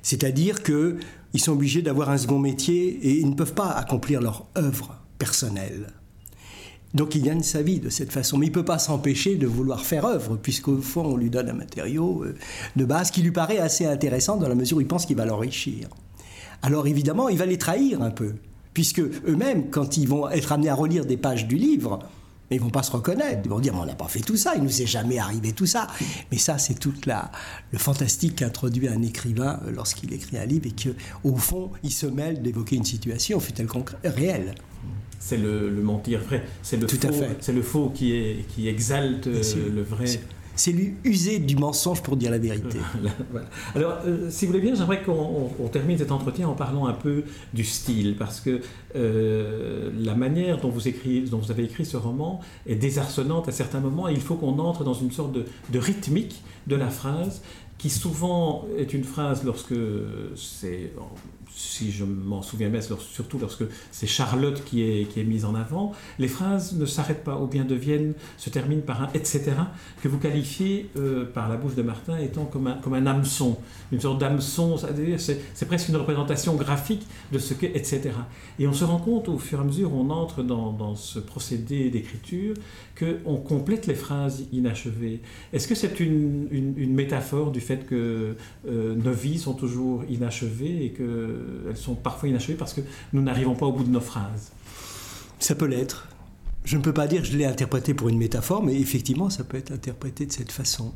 C'est-à-dire 0.01 0.63
qu'ils 0.63 0.97
sont 1.37 1.53
obligés 1.53 1.81
d'avoir 1.81 2.09
un 2.09 2.17
second 2.17 2.39
métier 2.39 2.99
et 3.01 3.19
ils 3.19 3.29
ne 3.29 3.35
peuvent 3.35 3.53
pas 3.53 3.69
accomplir 3.69 4.21
leur 4.21 4.47
œuvre 4.57 4.95
personnelle. 5.17 5.87
Donc 6.93 7.13
il 7.13 7.21
gagne 7.21 7.43
sa 7.43 7.61
vie 7.61 7.79
de 7.79 7.89
cette 7.89 8.11
façon, 8.11 8.37
mais 8.37 8.47
il 8.47 8.49
ne 8.49 8.55
peut 8.55 8.65
pas 8.65 8.79
s'empêcher 8.79 9.35
de 9.35 9.45
vouloir 9.45 9.85
faire 9.85 10.05
œuvre, 10.05 10.37
puisqu'au 10.37 10.77
fond 10.77 11.05
on 11.05 11.17
lui 11.17 11.29
donne 11.29 11.49
un 11.49 11.53
matériau 11.53 12.23
euh, 12.23 12.35
de 12.75 12.85
base 12.85 13.11
qui 13.11 13.21
lui 13.21 13.31
paraît 13.31 13.59
assez 13.59 13.85
intéressant 13.85 14.37
dans 14.37 14.49
la 14.49 14.55
mesure 14.55 14.77
où 14.77 14.81
il 14.81 14.87
pense 14.87 15.05
qu'il 15.05 15.15
va 15.15 15.25
l'enrichir. 15.25 15.87
Alors 16.63 16.87
évidemment, 16.87 17.29
il 17.29 17.37
va 17.37 17.45
les 17.45 17.59
trahir 17.59 18.01
un 18.01 18.09
peu, 18.09 18.33
puisque 18.73 18.99
eux-mêmes, 18.99 19.69
quand 19.69 19.97
ils 19.97 20.07
vont 20.07 20.29
être 20.29 20.51
amenés 20.51 20.69
à 20.69 20.75
relire 20.75 21.05
des 21.05 21.17
pages 21.17 21.47
du 21.47 21.57
livre, 21.57 21.99
mais 22.49 22.57
ils 22.57 22.61
vont 22.61 22.69
pas 22.69 22.83
se 22.83 22.91
reconnaître. 22.91 23.41
Ils 23.43 23.49
vont 23.49 23.59
dire, 23.59 23.73
mais 23.73 23.81
on 23.81 23.85
n'a 23.85 23.95
pas 23.95 24.07
fait 24.07 24.21
tout 24.21 24.37
ça, 24.37 24.53
il 24.55 24.63
nous 24.63 24.81
est 24.81 24.85
jamais 24.85 25.19
arrivé 25.19 25.53
tout 25.53 25.65
ça. 25.65 25.87
Mais 26.31 26.37
ça, 26.37 26.57
c'est 26.57 26.79
toute 26.79 27.05
la, 27.05 27.31
le 27.71 27.77
fantastique 27.77 28.37
qu'introduit 28.37 28.87
un 28.87 29.01
écrivain 29.01 29.59
euh, 29.65 29.71
lorsqu'il 29.71 30.13
écrit 30.13 30.37
un 30.37 30.45
livre 30.45 30.67
et 30.67 30.73
qu'au 30.73 31.35
fond, 31.35 31.71
il 31.83 31.91
se 31.91 32.05
mêle 32.05 32.41
d'évoquer 32.41 32.75
une 32.75 32.85
situation, 32.85 33.39
fut-elle 33.39 33.67
réelle. 34.03 34.55
C'est 35.19 35.37
le, 35.37 35.69
mentir 35.81 36.21
vrai. 36.21 36.45
C'est 36.63 36.77
le, 36.77 36.87
faux, 36.87 37.23
c'est 37.41 37.51
le 37.51 37.61
faux 37.61 37.89
qui, 37.93 38.13
est, 38.13 38.45
qui 38.47 38.67
exalte 38.67 39.27
euh, 39.27 39.43
le 39.73 39.81
vrai. 39.81 40.05
C'est 40.59 40.73
lui 40.73 40.95
user 41.05 41.39
du 41.39 41.55
mensonge 41.55 42.03
pour 42.03 42.17
dire 42.17 42.31
la 42.31 42.37
vérité. 42.37 42.79
Alors, 43.75 43.99
euh, 44.05 44.29
si 44.29 44.45
vous 44.45 44.51
voulez 44.51 44.61
bien, 44.61 44.75
j'aimerais 44.75 45.01
qu'on 45.01 45.69
termine 45.71 45.97
cet 45.97 46.11
entretien 46.11 46.49
en 46.49 46.53
parlant 46.53 46.85
un 46.85 46.93
peu 46.93 47.23
du 47.53 47.63
style, 47.63 48.17
parce 48.19 48.41
que 48.41 48.59
euh, 48.97 49.89
la 49.97 50.15
manière 50.15 50.59
dont 50.59 50.67
vous, 50.67 50.81
avez 50.87 51.63
écrit 51.63 51.85
ce 51.85 51.95
roman 51.95 52.41
est 52.67 52.75
désarçonnante 52.75 53.47
à 53.47 53.53
certains 53.53 53.79
moments, 53.79 54.09
et 54.09 54.11
il 54.11 54.19
faut 54.19 54.35
qu'on 54.35 54.59
entre 54.59 54.83
dans 54.83 54.93
une 54.93 55.11
sorte 55.11 55.31
de 55.33 55.79
rythmique 55.79 56.43
de 56.67 56.75
la 56.75 56.89
phrase 56.89 57.41
qui 57.77 57.89
souvent 57.89 58.65
est 58.77 58.93
une 58.93 59.05
phrase 59.05 59.45
lorsque 59.45 59.79
c'est 60.35 60.91
si 61.55 61.91
je 61.91 62.03
m'en 62.05 62.41
souviens 62.41 62.69
bien, 62.69 62.79
surtout 62.81 63.37
lorsque 63.39 63.63
c'est 63.91 64.07
Charlotte 64.07 64.63
qui 64.63 64.83
est, 64.83 65.05
qui 65.09 65.19
est 65.19 65.23
mise 65.23 65.45
en 65.45 65.55
avant, 65.55 65.93
les 66.17 66.27
phrases 66.27 66.73
ne 66.73 66.85
s'arrêtent 66.85 67.23
pas 67.23 67.37
ou 67.37 67.47
bien 67.47 67.65
deviennent, 67.65 68.13
se 68.37 68.49
terminent 68.49 68.81
par 68.81 69.01
un 69.01 69.09
etc. 69.13 69.51
que 70.01 70.07
vous 70.07 70.17
qualifiez 70.17 70.89
euh, 70.97 71.25
par 71.25 71.49
la 71.49 71.57
bouche 71.57 71.75
de 71.75 71.81
Martin 71.81 72.17
étant 72.17 72.45
comme 72.45 72.67
un, 72.67 72.73
comme 72.75 72.93
un 72.93 73.05
hameçon, 73.05 73.57
une 73.91 73.99
sorte 73.99 74.19
d'hameçon, 74.19 74.77
c'est 75.17 75.65
presque 75.67 75.89
une 75.89 75.97
représentation 75.97 76.55
graphique 76.55 77.05
de 77.31 77.39
ce 77.39 77.53
qu'est 77.53 77.75
etc. 77.75 78.11
Et 78.57 78.67
on 78.67 78.73
se 78.73 78.83
rend 78.83 78.99
compte 78.99 79.29
au 79.29 79.37
fur 79.37 79.59
et 79.59 79.61
à 79.61 79.65
mesure 79.65 79.93
on 79.93 80.09
entre 80.09 80.43
dans, 80.43 80.71
dans 80.71 80.95
ce 80.95 81.19
procédé 81.19 81.89
d'écriture 81.89 82.55
qu'on 82.99 83.37
complète 83.37 83.87
les 83.87 83.95
phrases 83.95 84.45
inachevées. 84.51 85.21
Est-ce 85.53 85.67
que 85.67 85.75
c'est 85.75 85.99
une, 85.99 86.47
une, 86.51 86.93
métaphore 86.93 87.51
du 87.51 87.61
fait 87.61 87.85
que 87.85 88.35
euh, 88.67 88.95
nos 88.95 89.13
vies 89.13 89.37
sont 89.37 89.53
toujours 89.53 90.03
inachevées 90.09 90.85
et 90.85 90.91
que 90.91 91.38
elles 91.69 91.77
sont 91.77 91.95
parfois 91.95 92.29
inachevées 92.29 92.57
parce 92.57 92.73
que 92.73 92.81
nous 93.13 93.21
n'arrivons 93.21 93.55
pas 93.55 93.65
au 93.65 93.71
bout 93.71 93.83
de 93.83 93.89
nos 93.89 93.99
phrases. 93.99 94.51
Ça 95.39 95.55
peut 95.55 95.65
l'être. 95.65 96.07
Je 96.65 96.77
ne 96.77 96.81
peux 96.81 96.93
pas 96.93 97.07
dire 97.07 97.21
que 97.21 97.27
je 97.27 97.37
l'ai 97.37 97.45
interprété 97.45 97.93
pour 97.93 98.09
une 98.09 98.17
métaphore, 98.17 98.63
mais 98.63 98.79
effectivement, 98.79 99.29
ça 99.29 99.43
peut 99.43 99.57
être 99.57 99.71
interprété 99.71 100.25
de 100.25 100.31
cette 100.31 100.51
façon, 100.51 100.93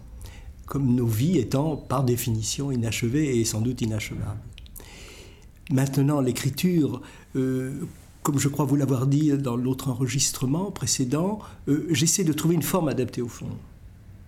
comme 0.66 0.94
nos 0.94 1.08
vies 1.08 1.38
étant 1.38 1.78
par 1.78 2.04
définition 2.04 2.72
inachevées 2.72 3.40
et 3.40 3.46
sans 3.46 3.62
doute 3.62 3.82
inachevables. 3.82 4.40
Maintenant, 5.72 6.20
l'écriture, 6.20 7.02
euh, 7.36 7.72
comme 8.22 8.38
je 8.38 8.50
crois 8.50 8.66
vous 8.66 8.76
l'avoir 8.76 9.08
dit 9.08 9.32
dans 9.38 9.56
l'autre 9.56 9.90
enregistrement 9.90 10.72
précédent, 10.72 11.40
euh, 11.70 11.88
j'essaie 11.90 12.26
de 12.26 12.34
trouver 12.34 12.56
une 12.56 12.64
forme 12.64 12.90
adaptée 12.90 13.22
au 13.22 13.30
fond. 13.30 13.50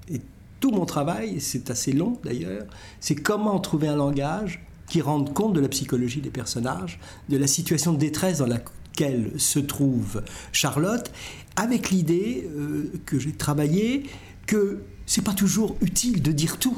Et 0.10 0.22
tout 0.62 0.72
mon 0.72 0.86
travail, 0.86 1.42
c'est 1.42 1.70
assez 1.70 1.92
long 1.92 2.18
d'ailleurs, 2.24 2.66
c'est 3.02 3.16
comment 3.16 3.60
trouver 3.60 3.90
un 3.90 3.98
langage 3.98 4.66
qui 4.88 5.02
rendent 5.02 5.34
compte 5.34 5.54
de 5.54 5.60
la 5.60 5.70
psychologie 5.70 6.22
des 6.22 6.30
personnages, 6.30 7.00
de 7.30 7.38
la 7.38 7.48
situation 7.48 7.94
de 7.94 7.98
détresse 7.98 8.40
dans 8.40 8.48
laquelle 8.48 9.32
se 9.38 9.60
trouve 9.60 10.22
Charlotte, 10.52 11.12
avec 11.56 11.90
l'idée 11.90 12.48
euh, 12.56 12.92
que 13.06 13.20
j'ai 13.20 13.32
travaillé 13.32 14.04
que 14.46 14.82
c'est 15.06 15.24
pas 15.24 15.34
toujours 15.34 15.76
utile 15.82 16.22
de 16.22 16.32
dire 16.32 16.58
tout. 16.58 16.78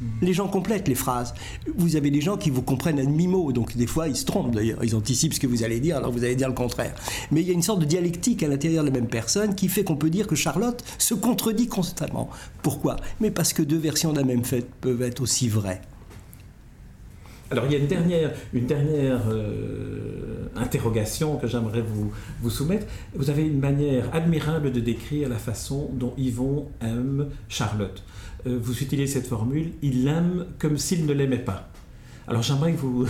Hmm. 0.00 0.06
Les 0.22 0.32
gens 0.32 0.46
complètent 0.48 0.86
les 0.86 0.94
phrases. 0.94 1.34
Vous 1.76 1.96
avez 1.96 2.10
des 2.10 2.20
gens 2.20 2.36
qui 2.36 2.50
vous 2.50 2.62
comprennent 2.62 3.00
à 3.00 3.04
demi-mot, 3.04 3.52
donc 3.52 3.76
des 3.76 3.86
fois 3.86 4.08
ils 4.08 4.16
se 4.16 4.24
trompent 4.24 4.54
d'ailleurs, 4.54 4.84
ils 4.84 4.94
anticipent 4.94 5.34
ce 5.34 5.40
que 5.40 5.46
vous 5.46 5.64
allez 5.64 5.80
dire, 5.80 5.96
alors 5.96 6.12
vous 6.12 6.24
allez 6.24 6.36
dire 6.36 6.48
le 6.48 6.54
contraire. 6.54 6.94
Mais 7.30 7.40
il 7.40 7.48
y 7.48 7.50
a 7.50 7.54
une 7.54 7.62
sorte 7.62 7.80
de 7.80 7.84
dialectique 7.84 8.42
à 8.42 8.48
l'intérieur 8.48 8.84
de 8.84 8.90
la 8.90 8.94
même 8.94 9.08
personne 9.08 9.54
qui 9.54 9.68
fait 9.68 9.84
qu'on 9.84 9.96
peut 9.96 10.10
dire 10.10 10.26
que 10.26 10.36
Charlotte 10.36 10.84
se 10.98 11.14
contredit 11.14 11.66
constamment. 11.66 12.30
Pourquoi? 12.62 12.96
Mais 13.20 13.30
parce 13.30 13.52
que 13.52 13.62
deux 13.62 13.78
versions 13.78 14.12
d'un 14.12 14.24
même 14.24 14.44
fait 14.44 14.68
peuvent 14.80 15.02
être 15.02 15.20
aussi 15.20 15.48
vraies. 15.48 15.80
Alors 17.50 17.64
il 17.66 17.72
y 17.72 17.76
a 17.76 17.78
une 17.78 17.86
dernière, 17.86 18.32
une 18.52 18.66
dernière 18.66 19.22
euh, 19.30 20.48
interrogation 20.56 21.36
que 21.36 21.46
j'aimerais 21.46 21.80
vous, 21.80 22.12
vous 22.42 22.50
soumettre. 22.50 22.86
Vous 23.14 23.30
avez 23.30 23.42
une 23.42 23.58
manière 23.58 24.14
admirable 24.14 24.70
de 24.70 24.80
décrire 24.80 25.28
la 25.28 25.38
façon 25.38 25.90
dont 25.94 26.12
Yvon 26.18 26.68
aime 26.82 27.28
Charlotte. 27.48 28.02
Euh, 28.46 28.58
vous 28.60 28.82
utilisez 28.82 29.14
cette 29.14 29.26
formule, 29.26 29.72
il 29.82 30.04
l'aime 30.04 30.46
comme 30.58 30.76
s'il 30.76 31.06
ne 31.06 31.12
l'aimait 31.12 31.38
pas. 31.38 31.70
Alors 32.26 32.42
j'aimerais 32.42 32.72
que 32.72 32.78
vous 32.78 33.06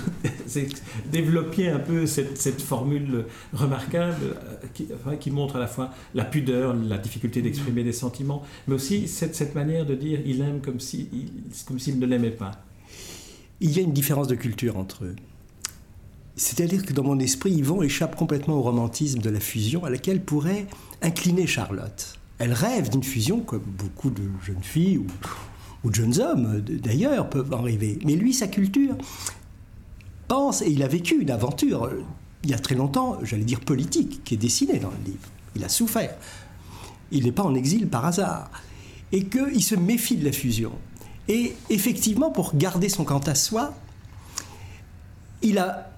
développiez 1.13 1.71
un 1.71 1.81
peu 1.81 2.07
cette, 2.07 2.39
cette 2.39 2.63
formule 2.63 3.25
remarquable 3.53 4.37
euh, 4.81 5.17
qui, 5.17 5.31
montre 5.33 5.57
à 5.57 5.59
la 5.59 5.67
fois 5.67 5.91
la 6.15 6.25
pudeur, 6.25 6.75
la 6.75 6.99
difficulté 6.99 7.43
d'exprimer 7.43 7.83
des 7.83 7.93
sentiments, 7.93 8.45
mais 8.69 8.77
aussi 8.77 9.09
cette, 9.09 9.35
cette 9.35 9.57
manière 9.57 9.85
de 9.85 9.97
dire 9.97 10.21
il 10.25 10.41
aime 10.43 10.61
comme 10.61 10.79
s'il 10.79 11.09
si, 11.79 11.93
ne 11.97 12.07
l'aimait 12.07 12.31
pas 12.31 12.53
il 13.61 13.77
y 13.77 13.79
a 13.79 13.83
une 13.83 13.93
différence 13.93 14.29
de 14.29 14.35
culture 14.35 14.77
entre 14.77 15.05
eux. 15.05 15.17
C'est-à-dire 16.37 16.85
que 16.85 16.93
dans 16.93 17.03
mon 17.03 17.19
esprit, 17.19 17.51
Yvon 17.53 17.83
échappe 17.83 18.15
complètement 18.15 18.55
au 18.55 18.63
romantisme 18.63 19.21
de 19.21 19.31
la 19.31 19.41
fusion 19.41 19.85
à 19.85 19.91
laquelle 19.91 20.23
pourrait 20.23 20.67
incliner 21.03 21.47
Charlotte. 21.47 22.19
Elle 22.39 22.53
rêve 22.53 22.91
d'une 22.91 23.03
fusion 23.03 23.41
comme 23.41 23.65
beaucoup 23.67 24.11
de 24.11 24.23
jeunes 24.47 24.63
filles 24.63 24.99
ou, 25.85 25.91
de 25.91 25.95
jeunes 25.95 26.21
hommes 26.21 26.61
d'ailleurs 26.61 27.29
peuvent 27.29 27.53
en 27.53 27.63
rêver. 27.63 27.99
Mais 28.05 28.15
lui, 28.15 28.33
sa 28.33 28.47
culture 28.47 28.97
pense, 30.29 30.63
et 30.63 30.71
il 30.71 30.83
a 30.83 30.89
vécu 30.89 31.21
une 31.21 31.31
aventure 31.31 31.85
euh, 31.85 32.05
il 32.45 32.51
y 32.51 32.55
a 32.55 32.59
très 32.59 32.75
longtemps, 32.75 33.19
j'allais 33.23 33.45
dire 33.45 33.61
politique, 33.61 34.23
qui 34.25 34.35
est 34.35 34.39
dessinée 34.39 34.79
dans 34.79 34.91
le 34.91 35.05
livre. 35.05 35.29
Il 35.57 35.65
a 35.65 35.69
souffert. 35.69 36.15
Il 37.11 37.25
n'est 37.25 37.33
pas 37.33 37.43
en 37.43 37.55
exil 37.55 37.89
par 37.89 38.05
hasard. 38.05 38.51
Et 39.11 39.25
qu'il 39.25 39.63
se 39.63 39.75
méfie 39.75 40.17
de 40.17 40.25
la 40.25 40.33
fusion. 40.33 40.73
Et 41.29 41.55
effectivement, 41.69 42.31
pour 42.31 42.57
garder 42.57 42.89
son 42.89 43.05
quant 43.05 43.19
à 43.21 43.35
soi, 43.35 43.75
il 45.43 45.59
a 45.59 45.91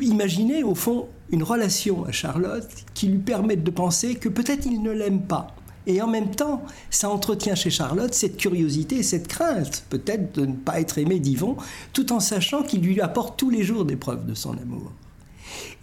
imaginé 0.00 0.62
au 0.62 0.74
fond 0.74 1.08
une 1.30 1.42
relation 1.42 2.04
à 2.04 2.12
Charlotte 2.12 2.68
qui 2.94 3.08
lui 3.08 3.18
permette 3.18 3.62
de 3.62 3.70
penser 3.70 4.14
que 4.14 4.28
peut-être 4.28 4.66
il 4.66 4.82
ne 4.82 4.90
l'aime 4.90 5.22
pas. 5.22 5.54
Et 5.86 6.00
en 6.02 6.06
même 6.06 6.30
temps, 6.30 6.62
ça 6.90 7.08
entretient 7.10 7.54
chez 7.54 7.70
Charlotte 7.70 8.14
cette 8.14 8.36
curiosité 8.36 9.02
cette 9.02 9.28
crainte, 9.28 9.84
peut-être 9.90 10.34
de 10.38 10.46
ne 10.46 10.54
pas 10.54 10.80
être 10.80 10.98
aimé 10.98 11.18
d'Yvon, 11.18 11.56
tout 11.92 12.12
en 12.12 12.20
sachant 12.20 12.62
qu'il 12.62 12.82
lui 12.82 13.00
apporte 13.00 13.38
tous 13.38 13.50
les 13.50 13.62
jours 13.62 13.84
des 13.84 13.96
preuves 13.96 14.26
de 14.26 14.34
son 14.34 14.52
amour. 14.52 14.92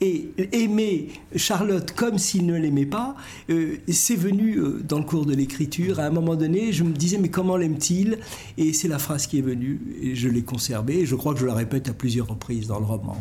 Et 0.01 0.29
aimer 0.51 1.09
Charlotte 1.35 1.91
comme 1.93 2.17
s'il 2.17 2.45
ne 2.45 2.57
l'aimait 2.57 2.85
pas, 2.85 3.15
euh, 3.49 3.77
c'est 3.87 4.15
venu 4.15 4.57
euh, 4.57 4.81
dans 4.87 4.99
le 4.99 5.05
cours 5.05 5.25
de 5.25 5.33
l'écriture. 5.33 5.99
À 5.99 6.03
un 6.03 6.09
moment 6.09 6.35
donné, 6.35 6.71
je 6.71 6.83
me 6.83 6.93
disais, 6.93 7.17
mais 7.17 7.29
comment 7.29 7.57
l'aime-t-il? 7.57 8.19
Et 8.57 8.73
c'est 8.73 8.87
la 8.87 8.99
phrase 8.99 9.27
qui 9.27 9.39
est 9.39 9.41
venue, 9.41 9.79
et 10.01 10.15
je 10.15 10.29
l'ai 10.29 10.43
conservée, 10.43 10.99
et 10.99 11.05
je 11.05 11.15
crois 11.15 11.33
que 11.33 11.39
je 11.39 11.45
la 11.45 11.55
répète 11.55 11.89
à 11.89 11.93
plusieurs 11.93 12.27
reprises 12.27 12.67
dans 12.67 12.79
le 12.79 12.85
roman. 12.85 13.17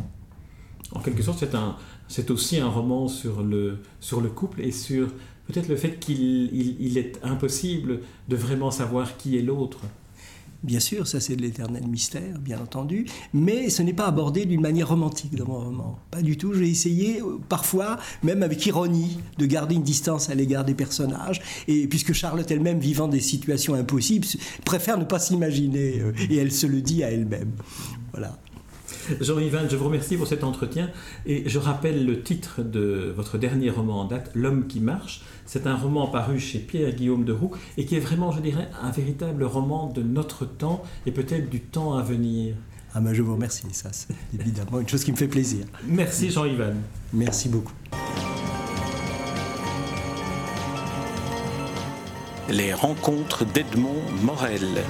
En 0.92 1.00
quelque 1.00 1.22
sorte, 1.22 1.38
c'est, 1.40 1.54
un, 1.54 1.76
c'est 2.08 2.30
aussi 2.30 2.58
un 2.58 2.68
roman 2.68 3.08
sur 3.08 3.42
le, 3.42 3.80
couple 4.34 4.60
et 4.60 4.70
sur 4.70 5.08
peut-être 5.46 5.68
le 5.68 5.76
fait 5.76 5.98
qu'il 5.98 6.54
il 6.80 6.98
est 6.98 7.18
impossible 7.22 8.00
de 8.28 8.36
vraiment 8.36 8.70
savoir 8.70 9.16
qui 9.16 9.36
est 9.36 9.42
l'autre. 9.42 9.80
Bien 10.62 10.80
sûr, 10.80 11.06
ça 11.06 11.20
c'est 11.20 11.36
de 11.36 11.42
l'éternel 11.42 11.86
mystère, 11.86 12.38
bien 12.38 12.60
entendu, 12.60 13.06
mais 13.32 13.70
ce 13.70 13.82
n'est 13.82 13.92
pas 13.92 14.06
abordé 14.06 14.46
d'une 14.46 14.60
manière 14.60 14.88
romantique 14.88 15.34
dans 15.34 15.46
mon 15.46 15.60
roman. 15.60 15.98
Pas 16.10 16.22
du 16.22 16.36
tout. 16.36 16.54
J'ai 16.54 16.68
essayé, 16.68 17.20
euh, 17.20 17.38
parfois, 17.48 17.98
même 18.22 18.42
avec 18.42 18.64
ironie, 18.66 19.18
de 19.38 19.46
garder 19.46 19.74
une 19.74 19.82
distance 19.82 20.30
à 20.30 20.34
l'égard 20.34 20.64
des 20.64 20.74
personnages. 20.74 21.40
Et 21.68 21.86
puisque 21.86 22.12
Charlotte 22.12 22.50
elle-même, 22.50 22.78
vivant 22.78 23.08
des 23.08 23.20
situations 23.20 23.74
impossibles, 23.74 24.26
préfère 24.64 24.98
ne 24.98 25.04
pas 25.04 25.18
s'imaginer, 25.18 26.00
euh, 26.00 26.12
et 26.30 26.36
elle 26.36 26.52
se 26.52 26.66
le 26.66 26.80
dit 26.80 27.04
à 27.04 27.10
elle-même. 27.10 27.52
Voilà. 28.12 28.38
Jean-Yvan, 29.20 29.68
je 29.68 29.76
vous 29.76 29.84
remercie 29.84 30.16
pour 30.16 30.26
cet 30.26 30.44
entretien 30.44 30.90
et 31.24 31.48
je 31.48 31.58
rappelle 31.58 32.06
le 32.06 32.22
titre 32.22 32.62
de 32.62 33.12
votre 33.16 33.38
dernier 33.38 33.70
roman 33.70 34.00
en 34.00 34.04
date, 34.04 34.30
L'homme 34.34 34.66
qui 34.66 34.80
marche. 34.80 35.22
C'est 35.44 35.66
un 35.66 35.76
roman 35.76 36.08
paru 36.08 36.38
chez 36.38 36.58
Pierre-Guillaume 36.58 37.24
de 37.24 37.32
Roux 37.32 37.52
et 37.76 37.86
qui 37.86 37.96
est 37.96 38.00
vraiment, 38.00 38.32
je 38.32 38.40
dirais, 38.40 38.68
un 38.82 38.90
véritable 38.90 39.44
roman 39.44 39.88
de 39.88 40.02
notre 40.02 40.44
temps 40.44 40.82
et 41.06 41.12
peut-être 41.12 41.48
du 41.48 41.60
temps 41.60 41.94
à 41.94 42.02
venir. 42.02 42.56
Ah 42.94 43.00
ben 43.00 43.12
je 43.12 43.20
vous 43.20 43.34
remercie, 43.34 43.66
ça 43.72 43.90
c'est 43.92 44.14
évidemment 44.32 44.80
une 44.80 44.88
chose 44.88 45.04
qui 45.04 45.12
me 45.12 45.16
fait 45.16 45.28
plaisir. 45.28 45.66
Merci 45.86 46.30
Jean-Yvan. 46.30 46.74
Merci 47.12 47.48
beaucoup. 47.48 47.74
Les 52.48 52.72
rencontres 52.72 53.44
d'Edmond 53.44 54.02
Morel. 54.22 54.82